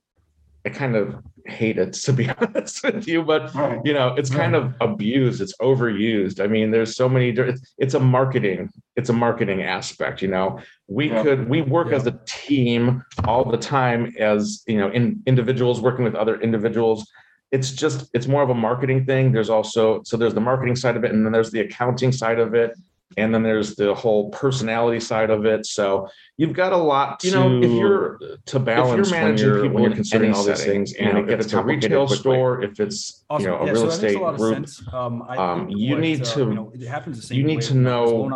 it 0.64 0.74
kind 0.74 0.96
of 0.96 1.16
hate 1.48 1.78
it 1.78 1.94
to 1.94 2.14
be 2.14 2.30
honest 2.42 2.84
with 2.84 3.08
you 3.08 3.24
but 3.24 3.54
right. 3.56 3.80
you 3.86 3.94
know 3.94 4.14
it's 4.16 4.30
kind 4.30 4.54
right. 4.54 4.64
of 4.64 4.74
abused 4.82 5.42
it's 5.42 5.56
overused 5.58 6.44
i 6.44 6.48
mean 6.48 6.72
there's 6.72 6.96
so 6.96 7.08
many 7.08 7.30
it's, 7.30 7.74
it's 7.78 7.94
a 7.94 8.00
marketing 8.00 8.70
it's 8.96 9.10
a 9.10 9.14
marketing 9.14 9.64
aspect 9.64 10.22
you 10.22 10.28
know 10.28 10.60
we 10.88 11.10
yeah. 11.10 11.24
could 11.24 11.50
we 11.50 11.62
work 11.62 11.90
yeah. 11.90 11.96
as 11.96 12.06
a 12.06 12.20
team 12.26 13.04
all 13.26 13.44
the 13.44 13.58
time 13.58 14.14
as 14.20 14.64
you 14.68 14.78
know 14.78 14.90
in 14.92 15.22
individuals 15.26 15.82
working 15.82 16.04
with 16.04 16.16
other 16.16 16.40
individuals 16.42 17.10
it's 17.52 17.72
just 17.72 18.10
it's 18.14 18.28
more 18.28 18.44
of 18.44 18.50
a 18.50 18.56
marketing 18.56 19.06
thing 19.06 19.32
there's 19.32 19.50
also 19.50 20.02
so 20.04 20.18
there's 20.18 20.34
the 20.34 20.42
marketing 20.42 20.76
side 20.76 20.98
of 20.98 21.04
it 21.04 21.12
and 21.12 21.26
then 21.26 21.32
there's 21.32 21.52
the 21.52 21.62
accounting 21.62 22.12
side 22.12 22.40
of 22.40 22.54
it 22.54 22.72
and 23.16 23.34
then 23.34 23.44
there's 23.44 23.76
the 23.76 23.94
whole 23.94 24.30
personality 24.32 25.00
side 25.00 25.30
of 25.30 25.46
it. 25.46 25.66
So 25.66 26.10
you've 26.36 26.54
got 26.54 26.74
a 26.74 26.78
lot 26.78 27.22
to, 27.22 27.28
you 27.28 27.34
know 27.34 27.62
if 27.62 27.72
you're 27.72 28.20
to 28.48 28.60
balance 28.60 29.08
if 29.08 29.12
you're 29.14 29.22
managing 29.22 29.48
when 29.48 29.56
you're, 29.56 29.64
people 29.64 29.76
when 29.76 29.84
you're 29.84 29.96
considering 29.96 30.34
all 30.34 30.44
these 30.44 30.64
things. 30.64 30.94
and 30.94 31.08
you 31.08 31.14
know, 31.26 31.32
if 31.32 31.40
it's 31.40 31.54
a 31.54 31.64
retail 31.64 32.08
quickly. 32.08 32.18
store 32.18 32.64
if 32.64 32.80
it's 32.80 33.24
awesome. 33.30 33.46
you 33.46 33.52
know 33.52 33.60
a 33.60 33.66
yeah, 33.66 33.72
real 33.72 33.82
so 33.84 33.88
estate 33.88 34.16
a 34.16 34.34
group 34.34 34.68
um, 34.94 35.22
um, 35.22 35.70
you 35.70 35.94
what, 35.94 36.02
need 36.02 36.22
uh, 36.22 36.26
to 36.26 36.40
you 36.40 36.54
know, 36.54 36.72
it 36.74 36.88
happens 36.88 37.18
the 37.18 37.28
same 37.28 37.38
you 37.38 37.44
need 37.44 37.62
to 37.62 37.76
know 37.76 38.30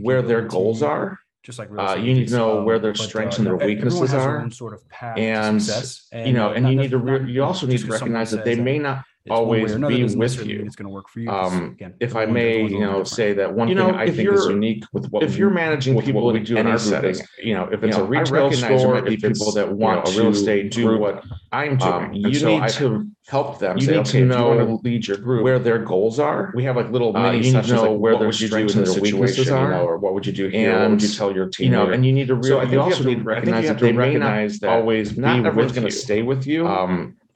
where 0.00 0.22
their 0.22 0.42
goals 0.42 0.82
are 0.82 1.18
just 1.42 1.58
like 1.58 1.68
uh, 1.76 1.94
you 1.94 2.14
need 2.14 2.28
to 2.28 2.36
know 2.36 2.60
um, 2.60 2.64
where 2.64 2.78
their 2.78 2.94
strengths 2.94 3.36
uh, 3.36 3.40
and 3.40 3.46
their 3.46 3.56
weaknesses 3.56 4.14
are. 4.14 4.50
sort 4.50 4.72
of 4.72 4.82
and, 5.02 5.60
and, 6.12 6.26
you 6.26 6.32
know 6.32 6.52
and 6.52 6.66
you 6.66 6.74
need 6.74 6.90
to 6.90 6.98
re- 6.98 7.30
you 7.30 7.42
also 7.44 7.66
need 7.66 7.78
to 7.78 7.86
recognize 7.86 8.30
that 8.30 8.44
they 8.44 8.54
may 8.54 8.78
not 8.78 9.04
always 9.30 9.74
be 9.74 10.04
with 10.04 10.46
you. 10.46 10.62
It's 10.64 10.76
going 10.76 10.86
to 10.86 10.92
work 10.92 11.08
for 11.08 11.20
you. 11.20 11.30
Um, 11.30 11.72
again, 11.72 11.94
if 12.00 12.14
I 12.14 12.26
may, 12.26 12.62
you 12.66 12.80
know, 12.80 13.04
say 13.04 13.32
that 13.34 13.54
one 13.54 13.68
you 13.68 13.74
thing 13.74 13.94
I 13.94 14.10
think 14.10 14.30
is 14.30 14.46
unique 14.46 14.84
with 14.92 15.10
what 15.10 15.22
if 15.22 15.36
you're 15.36 15.50
managing 15.50 16.00
people 16.02 16.32
we 16.32 16.40
do 16.40 16.56
in 16.56 16.66
our 16.66 16.78
setting, 16.78 17.16
you 17.42 17.54
know, 17.54 17.64
if 17.72 17.82
it's 17.82 17.96
a 17.96 18.04
retail 18.04 18.52
store, 18.52 19.06
if 19.06 19.20
people 19.20 19.52
that 19.52 19.72
want 19.72 20.08
a 20.08 20.10
real 20.18 20.30
estate 20.30 20.72
do 20.72 20.98
what 20.98 21.24
I'm 21.52 21.76
doing, 21.78 21.92
um, 21.92 22.12
you 22.12 22.46
need 22.46 22.68
to 22.70 23.08
help 23.26 23.58
them. 23.58 23.78
You 23.78 23.86
need 23.90 24.04
to 24.06 24.24
know 24.26 24.80
lead 24.82 25.06
your 25.06 25.16
group 25.16 25.44
where 25.44 25.58
their 25.58 25.78
goals 25.78 26.18
are. 26.18 26.52
We 26.54 26.64
have 26.64 26.76
like 26.76 26.90
little 26.90 27.16
uh, 27.16 27.22
mini 27.32 27.50
sessions 27.50 27.80
like 27.80 27.98
where 27.98 28.18
their 28.18 28.32
strengths 28.32 28.74
and 28.74 28.86
their 28.86 29.00
weaknesses 29.00 29.48
are, 29.50 29.80
or 29.80 29.96
what 29.96 30.12
would 30.14 30.26
you 30.26 30.32
do 30.32 30.48
here? 30.48 30.72
And 30.72 30.82
what 30.82 30.90
would 30.90 31.02
you 31.02 31.08
tell 31.08 31.34
your 31.34 31.48
team? 31.48 31.66
You 31.66 31.70
know, 31.72 31.90
and 31.90 32.04
you 32.04 32.12
need 32.12 32.28
to 32.28 32.34
really. 32.34 32.70
you 32.70 32.80
also 32.80 33.04
need 33.04 33.18
to 33.18 33.24
recognize 33.24 33.68
that 33.68 33.78
they 33.78 33.92
may 33.92 34.16
not 34.16 34.64
always 34.64 35.16
not 35.16 35.46
everyone's 35.46 35.72
going 35.72 35.86
to 35.86 35.90
stay 35.92 36.20
with 36.22 36.46
you. 36.46 36.66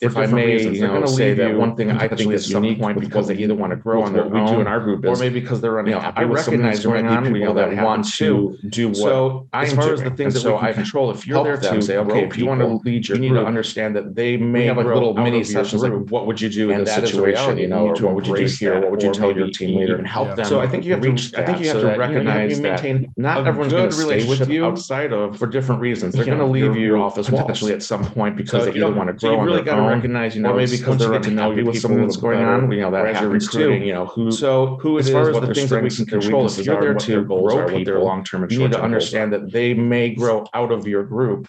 If 0.00 0.16
I 0.16 0.26
may, 0.26 0.46
reasons. 0.46 0.76
you 0.78 0.86
know, 0.86 1.04
say 1.06 1.34
that 1.34 1.56
one 1.56 1.74
thing 1.74 1.90
I 1.90 2.06
think 2.06 2.30
is 2.32 2.48
unique 2.48 2.78
point 2.78 3.00
because 3.00 3.26
they 3.26 3.36
either 3.36 3.56
want 3.56 3.70
to 3.70 3.76
grow 3.76 4.02
on 4.02 4.12
their 4.12 4.28
we 4.28 4.38
do 4.46 4.60
in 4.60 4.68
our 4.68 4.78
group, 4.78 5.04
is, 5.04 5.10
or 5.10 5.20
maybe 5.20 5.40
because 5.40 5.60
they're 5.60 5.76
unhappy. 5.80 6.20
You 6.20 6.26
know, 6.26 6.30
I 6.30 6.32
recognize 6.34 6.86
might 6.86 7.24
be 7.24 7.40
people 7.40 7.54
that 7.54 7.76
want 7.82 8.08
to 8.14 8.56
do 8.68 8.88
what. 8.88 8.96
So 8.96 9.48
as 9.52 9.72
far 9.72 9.92
as 9.92 10.00
the 10.00 10.10
things 10.10 10.34
that 10.34 10.52
we 10.52 10.58
can 10.58 10.74
control, 10.74 11.10
if 11.10 11.26
you're 11.26 11.42
there 11.42 11.56
to 11.56 11.82
say, 11.82 11.96
okay, 11.96 12.24
if 12.24 12.36
you 12.36 12.46
want 12.46 12.60
to 12.60 12.66
lead 12.88 13.08
your, 13.08 13.16
you 13.16 13.22
need 13.22 13.34
to 13.34 13.44
understand 13.44 13.96
that 13.96 14.14
they 14.14 14.36
may 14.36 14.66
have 14.66 14.76
like 14.76 14.86
little 14.86 15.14
mini 15.14 15.42
sessions 15.42 15.82
like, 15.82 15.92
what 16.10 16.26
would 16.26 16.40
you 16.40 16.48
do 16.48 16.70
in 16.70 16.84
this 16.84 16.94
situation? 16.94 17.58
You 17.58 17.66
know, 17.66 17.86
what 17.86 18.14
would 18.14 18.26
you 18.26 18.36
do 18.36 18.44
here? 18.44 18.80
What 18.80 18.92
would 18.92 19.02
you 19.02 19.12
tell 19.12 19.36
your 19.36 19.50
team 19.50 19.80
leader 19.80 19.96
and 19.96 20.06
help 20.06 20.36
them? 20.36 20.46
So 20.46 20.60
I 20.60 20.68
think 20.68 20.84
you 20.84 20.92
have 20.92 21.02
to. 21.02 21.10
I 21.36 21.44
think 21.44 21.60
you 21.60 21.68
have 21.70 21.80
to 21.80 21.96
recognize 21.96 22.60
that 22.60 22.84
not 23.16 23.48
everyone's 23.48 23.72
going 23.72 23.90
to 23.90 23.96
stay 23.96 24.28
with 24.28 24.48
you 24.48 24.64
outside 24.64 25.12
of 25.12 25.36
for 25.36 25.48
different 25.48 25.80
reasons. 25.80 26.14
They're 26.14 26.24
going 26.24 26.38
to 26.38 26.46
leave 26.46 26.76
your 26.76 26.98
office 26.98 27.28
potentially 27.28 27.72
at 27.72 27.82
some 27.82 28.04
point 28.04 28.36
because 28.36 28.66
they 28.66 28.74
either 28.74 28.92
want 28.92 29.08
to 29.08 29.14
grow 29.14 29.40
on 29.40 29.64
their 29.64 29.74
own 29.74 29.87
recognize, 29.88 30.36
you 30.36 30.42
know, 30.42 30.54
maybe 30.54 30.76
because 30.78 30.98
they're 30.98 31.18
to 31.18 31.30
know 31.30 31.50
with 31.50 31.80
someone 31.80 32.02
that's 32.02 32.16
going 32.16 32.42
on, 32.42 32.70
you 32.70 32.80
know, 32.80 32.90
that 32.90 33.14
happens 33.14 33.50
too. 33.50 33.72
You 33.72 33.92
know, 33.92 34.06
who 34.06 34.30
so 34.30 34.76
who 34.80 34.98
as 34.98 35.10
far 35.10 35.30
as 35.30 35.40
the 35.40 35.54
things 35.54 35.70
that 35.70 35.82
we 35.82 35.90
can 35.90 36.06
control, 36.06 36.46
if 36.46 36.64
you're 36.64 36.80
there 36.80 36.94
to 36.94 37.24
grow 37.24 37.68
people, 37.68 37.84
their 37.84 38.00
long 38.00 38.24
term 38.24 38.42
and 38.42 38.52
you 38.52 38.58
need 38.58 38.72
to 38.72 38.82
understand 38.82 39.32
that 39.32 39.50
they 39.50 39.74
may 39.74 40.14
grow 40.14 40.46
out 40.54 40.72
of 40.72 40.86
your 40.86 41.04
group. 41.04 41.48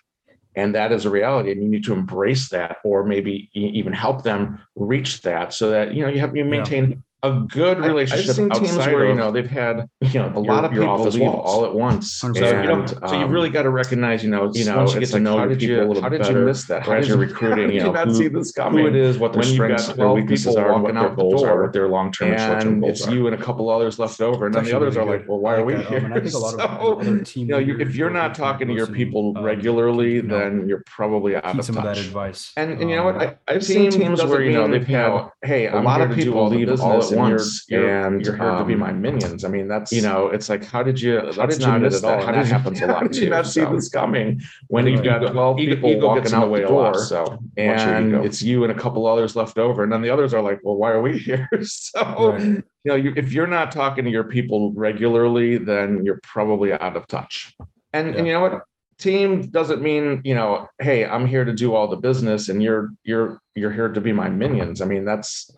And 0.55 0.73
that 0.75 0.91
is 0.91 1.05
a 1.05 1.09
reality, 1.09 1.51
and 1.51 1.61
you 1.61 1.69
need 1.69 1.85
to 1.85 1.93
embrace 1.93 2.49
that, 2.49 2.77
or 2.83 3.05
maybe 3.05 3.49
even 3.53 3.93
help 3.93 4.23
them 4.23 4.59
reach 4.75 5.21
that, 5.21 5.53
so 5.53 5.69
that 5.69 5.93
you 5.93 6.01
know 6.01 6.09
you 6.09 6.19
have 6.19 6.35
you 6.35 6.43
maintain 6.43 7.03
a 7.21 7.41
good 7.47 7.79
relationship. 7.79 8.29
I've 8.29 8.35
seen 8.35 8.49
teams 8.49 8.77
where 8.77 9.05
you 9.07 9.13
know 9.13 9.31
they've 9.31 9.49
had 9.49 9.89
you 10.01 10.19
know 10.19 10.27
a 10.35 10.41
your, 10.41 10.53
lot 10.53 10.65
of 10.65 10.71
people 10.71 11.03
leave 11.03 11.21
walls. 11.21 11.53
all 11.53 11.65
at 11.65 11.73
once, 11.73 12.23
and, 12.23 12.35
you 12.35 12.41
know, 12.41 12.85
so 12.85 12.95
you've 13.13 13.23
um, 13.23 13.31
really 13.31 13.49
got 13.49 13.63
to 13.63 13.69
recognize 13.69 14.23
you 14.23 14.29
know 14.29 14.51
you 14.53 14.65
know 14.65 14.77
once 14.77 14.93
you 14.93 15.01
get 15.01 15.09
to 15.09 15.19
know 15.19 15.37
your 15.37 15.49
people 15.49 15.67
you, 15.67 15.83
a 15.83 15.85
little 15.85 16.09
bit. 16.09 16.21
how 16.21 16.27
did 16.27 16.27
you 16.27 16.45
miss 16.45 16.63
that? 16.65 16.83
How 16.83 16.95
did 16.95 17.07
you 17.07 17.17
recruiting? 17.17 17.69
You 17.79 17.81
know, 17.81 17.91
not 17.91 18.07
who, 18.07 18.15
see 18.15 18.27
this 18.27 18.51
coming? 18.51 18.81
Who 18.81 18.87
it 18.89 18.95
is, 18.95 19.17
what 19.17 19.31
their 19.31 19.43
strengths, 19.43 19.87
their 19.87 20.09
weaknesses 20.09 20.55
are, 20.55 20.73
walking 20.73 20.97
out 20.97 21.15
the 21.15 21.29
door, 21.29 21.61
what 21.61 21.71
their 21.71 21.87
long 21.87 22.11
term 22.11 22.31
and 22.31 22.39
short 22.39 22.61
term 22.61 22.79
goals 22.79 23.01
It's 23.01 23.11
you 23.11 23.27
and 23.27 23.35
a 23.39 23.43
couple 23.43 23.69
others 23.69 23.99
left 23.99 24.19
over, 24.21 24.47
and 24.47 24.55
then 24.55 24.63
the 24.63 24.75
others 24.75 24.97
are 24.97 25.05
like, 25.05 25.27
well, 25.27 25.39
why 25.39 25.55
are 25.55 25.63
we 25.63 25.75
here? 25.83 25.99
So 26.29 27.01
you 27.35 27.45
know, 27.45 27.59
if 27.59 27.95
you're 27.95 28.09
not 28.09 28.35
talking 28.35 28.67
to 28.67 28.73
your 28.73 28.87
people 28.87 29.33
um, 29.35 29.43
regularly, 29.43 30.21
then 30.21 30.67
you're 30.67 30.83
probably 30.85 31.35
out 31.35 31.45
of 31.45 31.55
touch. 31.57 31.65
Some 31.65 31.77
of 31.77 31.83
that 31.83 31.97
advice, 31.97 32.51
and 32.55 32.79
you 32.79 32.95
know 32.95 33.03
what? 33.03 33.21
Um, 33.21 33.35
I've 33.47 33.65
seen 33.65 33.91
teams 33.91 34.23
where 34.23 34.41
you 34.41 34.53
know 34.53 34.67
they've 34.67 34.85
had 34.85 35.29
hey, 35.43 35.67
a 35.67 35.79
lot 35.79 36.01
of 36.01 36.15
people 36.15 36.47
leave 36.47 36.69
all 36.79 37.01
at 37.11 37.17
once, 37.17 37.65
and 37.71 38.25
you're 38.25 38.35
here 38.35 38.57
to 38.57 38.65
be 38.65 38.75
my 38.75 38.89
um, 38.89 39.01
minions. 39.01 39.43
I 39.43 39.47
mean, 39.47 39.67
that's 39.67 39.91
you 39.91 40.01
know, 40.01 40.27
it's 40.27 40.49
like 40.49 40.63
how 40.65 40.83
did 40.83 40.99
you? 41.01 41.31
How 41.35 41.45
did 41.45 41.61
you 41.61 41.71
miss 41.79 42.01
that? 42.01 42.23
How 42.23 42.31
that 42.31 42.45
happens 42.45 42.81
a 42.81 42.87
lot. 42.87 43.01
How 43.01 43.07
did 43.07 43.17
you 43.17 43.29
not 43.37 43.47
see 43.47 43.63
this 43.65 43.89
coming 43.89 44.41
when 44.67 44.87
you've 44.87 45.03
got 45.03 45.31
twelve 45.31 45.57
people 45.57 45.99
walking 45.99 46.33
out 46.33 46.41
the 46.41 46.47
way 46.47 46.61
door? 46.61 46.97
So 46.97 47.39
and 47.57 48.15
it's 48.15 48.41
you 48.41 48.63
and 48.63 48.71
a 48.71 48.75
couple 48.75 49.05
others 49.05 49.35
left 49.35 49.57
over, 49.57 49.83
and 49.83 49.91
then 49.91 50.01
the 50.01 50.09
others 50.09 50.33
are 50.33 50.41
like, 50.41 50.59
well, 50.63 50.75
why 50.75 50.91
are 50.91 51.01
we 51.01 51.17
here? 51.17 51.49
so 51.61 52.37
you 52.37 52.63
know, 52.85 52.95
you, 52.95 53.13
if 53.15 53.31
you're 53.31 53.47
not 53.47 53.71
talking 53.71 54.05
to 54.05 54.11
your 54.11 54.23
people 54.23 54.71
regularly, 54.73 55.57
then 55.57 56.03
you're 56.05 56.19
probably 56.23 56.73
out 56.73 56.95
of 56.95 57.07
touch. 57.07 57.55
And 57.93 58.15
and 58.15 58.27
you 58.27 58.33
know 58.33 58.41
what? 58.41 58.63
team 58.99 59.49
doesn't 59.49 59.81
mean 59.81 60.21
you 60.25 60.35
know 60.35 60.67
hey 60.79 61.05
i'm 61.05 61.25
here 61.25 61.45
to 61.45 61.53
do 61.53 61.73
all 61.73 61.87
the 61.87 61.95
business 61.95 62.49
and 62.49 62.61
you're 62.61 62.91
you're 63.03 63.41
you're 63.55 63.71
here 63.71 63.87
to 63.87 64.01
be 64.01 64.11
my 64.11 64.29
minions 64.29 64.81
i 64.81 64.85
mean 64.85 65.05
that's 65.05 65.49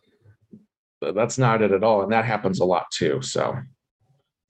that's 1.02 1.38
not 1.38 1.62
it 1.62 1.72
at 1.72 1.84
all 1.84 2.04
and 2.04 2.12
that 2.12 2.26
happens 2.26 2.60
a 2.60 2.66
lot 2.66 2.86
too 2.92 3.22
so. 3.22 3.56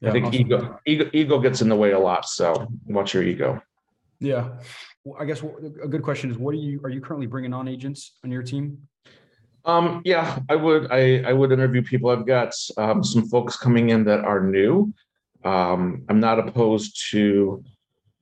Yeah, 0.02 0.10
i 0.10 0.12
think 0.12 0.26
awesome. 0.28 0.42
ego, 0.42 0.80
ego 0.86 1.10
ego 1.14 1.40
gets 1.40 1.62
in 1.62 1.70
the 1.70 1.76
way 1.76 1.92
a 1.92 2.00
lot 2.00 2.28
so 2.28 2.68
watch 2.86 3.14
your 3.14 3.24
ego. 3.24 3.62
Yeah. 4.20 4.50
Well, 5.04 5.22
i 5.22 5.26
guess 5.26 5.42
a 5.84 5.88
good 5.88 6.04
question 6.04 6.30
is 6.32 6.38
what 6.38 6.54
are 6.54 6.58
you 6.58 6.82
are 6.84 6.90
you 6.90 7.02
currently 7.02 7.28
bringing 7.28 7.54
on 7.54 7.68
agents 7.68 8.18
on 8.24 8.32
your 8.32 8.44
team? 8.44 8.88
Um 9.66 10.02
yeah 10.04 10.40
i 10.50 10.56
would 10.56 10.92
i 10.92 11.22
i 11.22 11.34
would 11.34 11.52
interview 11.52 11.82
people. 11.82 12.10
I've 12.10 12.26
got 12.26 12.54
um, 12.78 13.04
some 13.04 13.28
folks 13.30 13.56
coming 13.56 13.90
in 13.90 14.04
that 14.06 14.22
are 14.22 14.42
new. 14.42 14.94
Um 15.44 16.04
i'm 16.10 16.20
not 16.20 16.40
opposed 16.40 17.12
to 17.12 17.64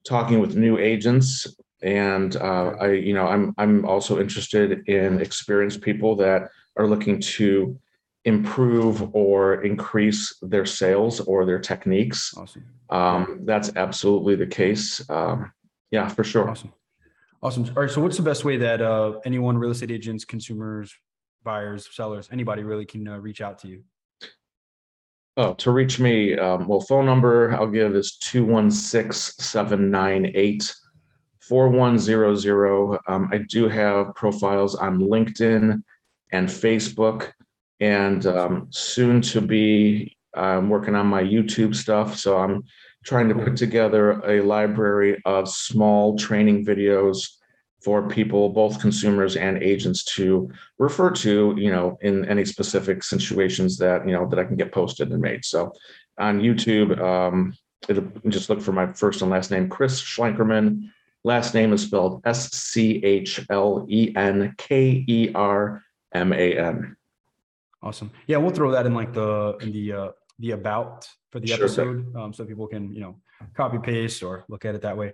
talking 0.05 0.39
with 0.39 0.55
new 0.55 0.77
agents 0.77 1.47
and 1.81 2.35
uh, 2.35 2.73
I, 2.79 2.91
you 2.91 3.13
know, 3.13 3.25
I'm 3.25 3.53
I'm 3.57 3.85
also 3.85 4.19
interested 4.19 4.87
in 4.87 5.21
experienced 5.21 5.81
people 5.81 6.15
that 6.17 6.49
are 6.77 6.87
looking 6.87 7.19
to 7.21 7.79
improve 8.29 9.13
or 9.13 9.63
increase 9.63 10.37
their 10.41 10.65
sales 10.65 11.19
or 11.19 11.45
their 11.45 11.59
techniques. 11.59 12.33
Awesome. 12.37 12.65
Um, 12.89 13.41
that's 13.43 13.75
absolutely 13.75 14.35
the 14.35 14.47
case. 14.47 15.07
Um, 15.09 15.51
yeah, 15.91 16.07
for 16.07 16.23
sure. 16.23 16.49
Awesome. 16.49 16.73
Awesome. 17.41 17.65
All 17.75 17.83
right. 17.83 17.91
So, 17.91 18.01
what's 18.01 18.17
the 18.17 18.23
best 18.23 18.45
way 18.45 18.57
that 18.57 18.81
uh, 18.81 19.19
anyone, 19.25 19.57
real 19.57 19.71
estate 19.71 19.91
agents, 19.91 20.23
consumers, 20.25 20.93
buyers, 21.43 21.89
sellers, 21.91 22.29
anybody 22.31 22.63
really 22.63 22.85
can 22.85 23.07
uh, 23.07 23.17
reach 23.17 23.41
out 23.41 23.59
to 23.59 23.67
you? 23.67 23.83
Oh, 25.37 25.53
to 25.53 25.71
reach 25.71 25.99
me, 25.99 26.37
um, 26.37 26.67
well, 26.67 26.81
phone 26.81 27.05
number 27.05 27.55
I'll 27.55 27.67
give 27.67 27.95
is 27.95 28.17
216 28.17 29.43
798 29.43 30.75
4100. 31.39 32.99
Um, 33.07 33.29
I 33.31 33.37
do 33.49 33.69
have 33.69 34.13
profiles 34.15 34.75
on 34.75 34.99
LinkedIn 34.99 35.81
and 36.31 36.47
Facebook, 36.47 37.31
and 37.79 38.25
um, 38.25 38.67
soon 38.69 39.21
to 39.21 39.41
be, 39.41 40.17
I'm 40.35 40.69
working 40.69 40.95
on 40.95 41.07
my 41.07 41.23
YouTube 41.23 41.75
stuff. 41.75 42.17
So 42.17 42.37
I'm 42.37 42.63
trying 43.05 43.29
to 43.29 43.35
put 43.35 43.55
together 43.55 44.11
a 44.21 44.41
library 44.41 45.21
of 45.25 45.47
small 45.49 46.17
training 46.17 46.65
videos 46.65 47.27
for 47.81 48.07
people, 48.09 48.49
both 48.49 48.81
consumers 48.81 49.37
and 49.37 49.63
agents, 49.63 50.03
to 50.03 50.51
refer 50.79 51.09
to, 51.11 51.55
you 51.57 51.71
know, 51.71 51.97
in 52.01 52.25
any 52.25 52.43
specific 52.43 53.03
situations 53.03 53.77
that 53.77 54.05
you 54.05 54.11
know 54.11 54.27
that 54.27 54.37
I 54.37 54.43
can 54.43 54.57
get 54.57 54.73
posted 54.73 55.11
and 55.11 55.21
made. 55.21 55.45
So 55.45 55.71
on 56.19 56.41
YouTube, 56.41 56.99
um, 57.01 57.53
it'll 57.87 58.11
just 58.27 58.49
look 58.49 58.61
for 58.61 58.73
my 58.73 58.87
first 58.87 59.21
and 59.21 59.31
last 59.31 59.49
name, 59.49 59.69
Chris 59.69 60.01
Schlenkerman. 60.01 60.89
Last 61.23 61.53
name 61.53 61.71
is 61.71 61.83
spelled 61.83 62.21
S 62.25 62.51
C 62.51 63.03
H 63.03 63.45
L 63.49 63.85
E 63.89 64.13
N 64.15 64.55
K 64.57 65.03
E 65.07 65.31
R 65.33 65.81
M 66.13 66.33
A 66.33 66.57
N. 66.57 66.97
Awesome. 67.81 68.11
Yeah, 68.27 68.37
we'll 68.37 68.51
throw 68.51 68.71
that 68.71 68.85
in 68.85 68.93
like 68.93 69.13
the 69.13 69.57
in 69.61 69.71
the 69.71 69.93
uh, 69.93 70.11
the 70.39 70.51
about 70.51 71.07
for 71.31 71.39
the 71.39 71.47
Sure 71.47 71.57
episode, 71.57 72.15
um, 72.15 72.33
so 72.33 72.45
people 72.45 72.67
can 72.67 72.93
you 72.93 72.99
know 72.99 73.15
copy 73.55 73.77
paste 73.77 74.21
or 74.21 74.43
look 74.49 74.65
at 74.65 74.75
it 74.75 74.81
that 74.81 74.97
way. 74.97 75.13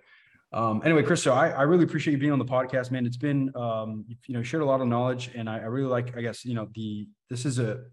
Um, 0.52 0.82
anyway, 0.86 1.04
Chris, 1.04 1.22
so 1.22 1.34
I, 1.34 1.50
I 1.50 1.64
really 1.64 1.84
appreciate 1.84 2.14
you 2.14 2.18
being 2.18 2.32
on 2.32 2.40
the 2.40 2.46
podcast, 2.46 2.90
man. 2.90 3.06
It's 3.06 3.18
been 3.18 3.52
um, 3.56 4.06
you, 4.08 4.16
you 4.28 4.34
know 4.34 4.42
shared 4.42 4.64
a 4.64 4.66
lot 4.66 4.82
of 4.82 4.88
knowledge, 4.88 5.30
and 5.36 5.50
I, 5.50 5.60
I 5.60 5.66
really 5.66 5.90
like. 5.90 6.18
I 6.18 6.22
guess 6.22 6.44
you 6.44 6.56
know 6.56 6.68
the 6.74 7.08
this 7.30 7.46
is 7.46 7.60
a 7.60 7.84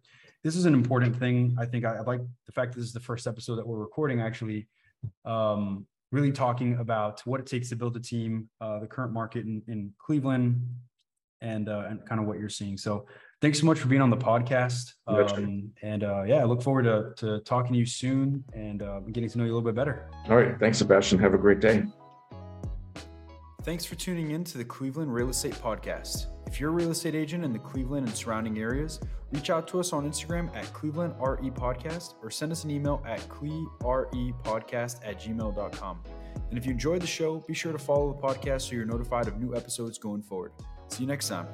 this 0.42 0.56
is 0.56 0.64
an 0.64 0.72
important 0.72 1.18
thing. 1.18 1.54
I 1.58 1.66
think 1.66 1.84
I, 1.84 1.96
I 1.96 2.00
like 2.00 2.20
the 2.46 2.52
fact 2.52 2.72
that 2.72 2.78
this 2.78 2.86
is 2.86 2.94
the 2.94 3.00
first 3.00 3.26
episode 3.26 3.56
that 3.56 3.66
we're 3.66 3.78
recording 3.78 4.20
actually. 4.20 4.68
Um, 5.24 5.86
really 6.12 6.30
talking 6.30 6.76
about 6.76 7.26
what 7.26 7.40
it 7.40 7.46
takes 7.46 7.70
to 7.70 7.76
build 7.76 7.96
a 7.96 8.00
team, 8.00 8.48
uh, 8.60 8.78
the 8.78 8.86
current 8.86 9.12
market 9.12 9.46
in, 9.46 9.62
in 9.66 9.92
Cleveland, 9.98 10.62
and 11.40 11.68
uh, 11.68 11.84
and 11.88 12.06
kind 12.06 12.20
of 12.20 12.26
what 12.26 12.38
you're 12.38 12.48
seeing. 12.48 12.76
So 12.76 13.06
thanks 13.42 13.58
so 13.60 13.66
much 13.66 13.78
for 13.78 13.88
being 13.88 14.00
on 14.00 14.08
the 14.08 14.16
podcast. 14.16 14.94
Gotcha. 15.06 15.36
Um, 15.36 15.72
and 15.82 16.04
uh, 16.04 16.22
yeah, 16.22 16.36
I 16.36 16.44
look 16.44 16.62
forward 16.62 16.84
to, 16.84 17.12
to 17.16 17.40
talking 17.40 17.74
to 17.74 17.78
you 17.78 17.84
soon 17.84 18.42
and 18.54 18.80
uh, 18.80 19.00
getting 19.00 19.28
to 19.28 19.38
know 19.38 19.44
you 19.44 19.52
a 19.52 19.54
little 19.54 19.68
bit 19.68 19.74
better. 19.74 20.08
All 20.30 20.36
right. 20.36 20.58
Thanks, 20.58 20.78
Sebastian. 20.78 21.18
Have 21.18 21.34
a 21.34 21.38
great 21.38 21.60
day. 21.60 21.84
Thanks 23.64 23.84
for 23.84 23.94
tuning 23.94 24.30
in 24.30 24.42
to 24.44 24.58
the 24.58 24.64
Cleveland 24.64 25.12
Real 25.12 25.28
Estate 25.28 25.54
Podcast. 25.54 26.26
If 26.46 26.58
you're 26.58 26.70
a 26.70 26.72
real 26.72 26.90
estate 26.90 27.14
agent 27.14 27.44
in 27.44 27.52
the 27.52 27.58
Cleveland 27.58 28.08
and 28.08 28.16
surrounding 28.16 28.58
areas, 28.58 28.98
reach 29.30 29.50
out 29.50 29.68
to 29.68 29.80
us 29.80 29.92
on 29.92 30.08
Instagram 30.08 30.54
at 30.56 30.64
Cleveland 30.72 31.14
RE 31.20 31.50
Podcast 31.50 32.14
or 32.22 32.30
send 32.30 32.50
us 32.50 32.64
an 32.64 32.70
email 32.70 33.02
at 33.06 33.20
clerepodcast 33.28 35.00
at 35.04 35.20
gmail.com. 35.20 36.02
And 36.48 36.58
if 36.58 36.66
you 36.66 36.72
enjoyed 36.72 37.02
the 37.02 37.06
show, 37.06 37.38
be 37.46 37.54
sure 37.54 37.72
to 37.72 37.78
follow 37.78 38.12
the 38.12 38.20
podcast 38.20 38.62
so 38.62 38.74
you're 38.74 38.84
notified 38.84 39.28
of 39.28 39.40
new 39.40 39.54
episodes 39.54 39.96
going 39.96 40.22
forward. 40.22 40.52
See 40.88 41.04
you 41.04 41.08
next 41.08 41.28
time. 41.28 41.46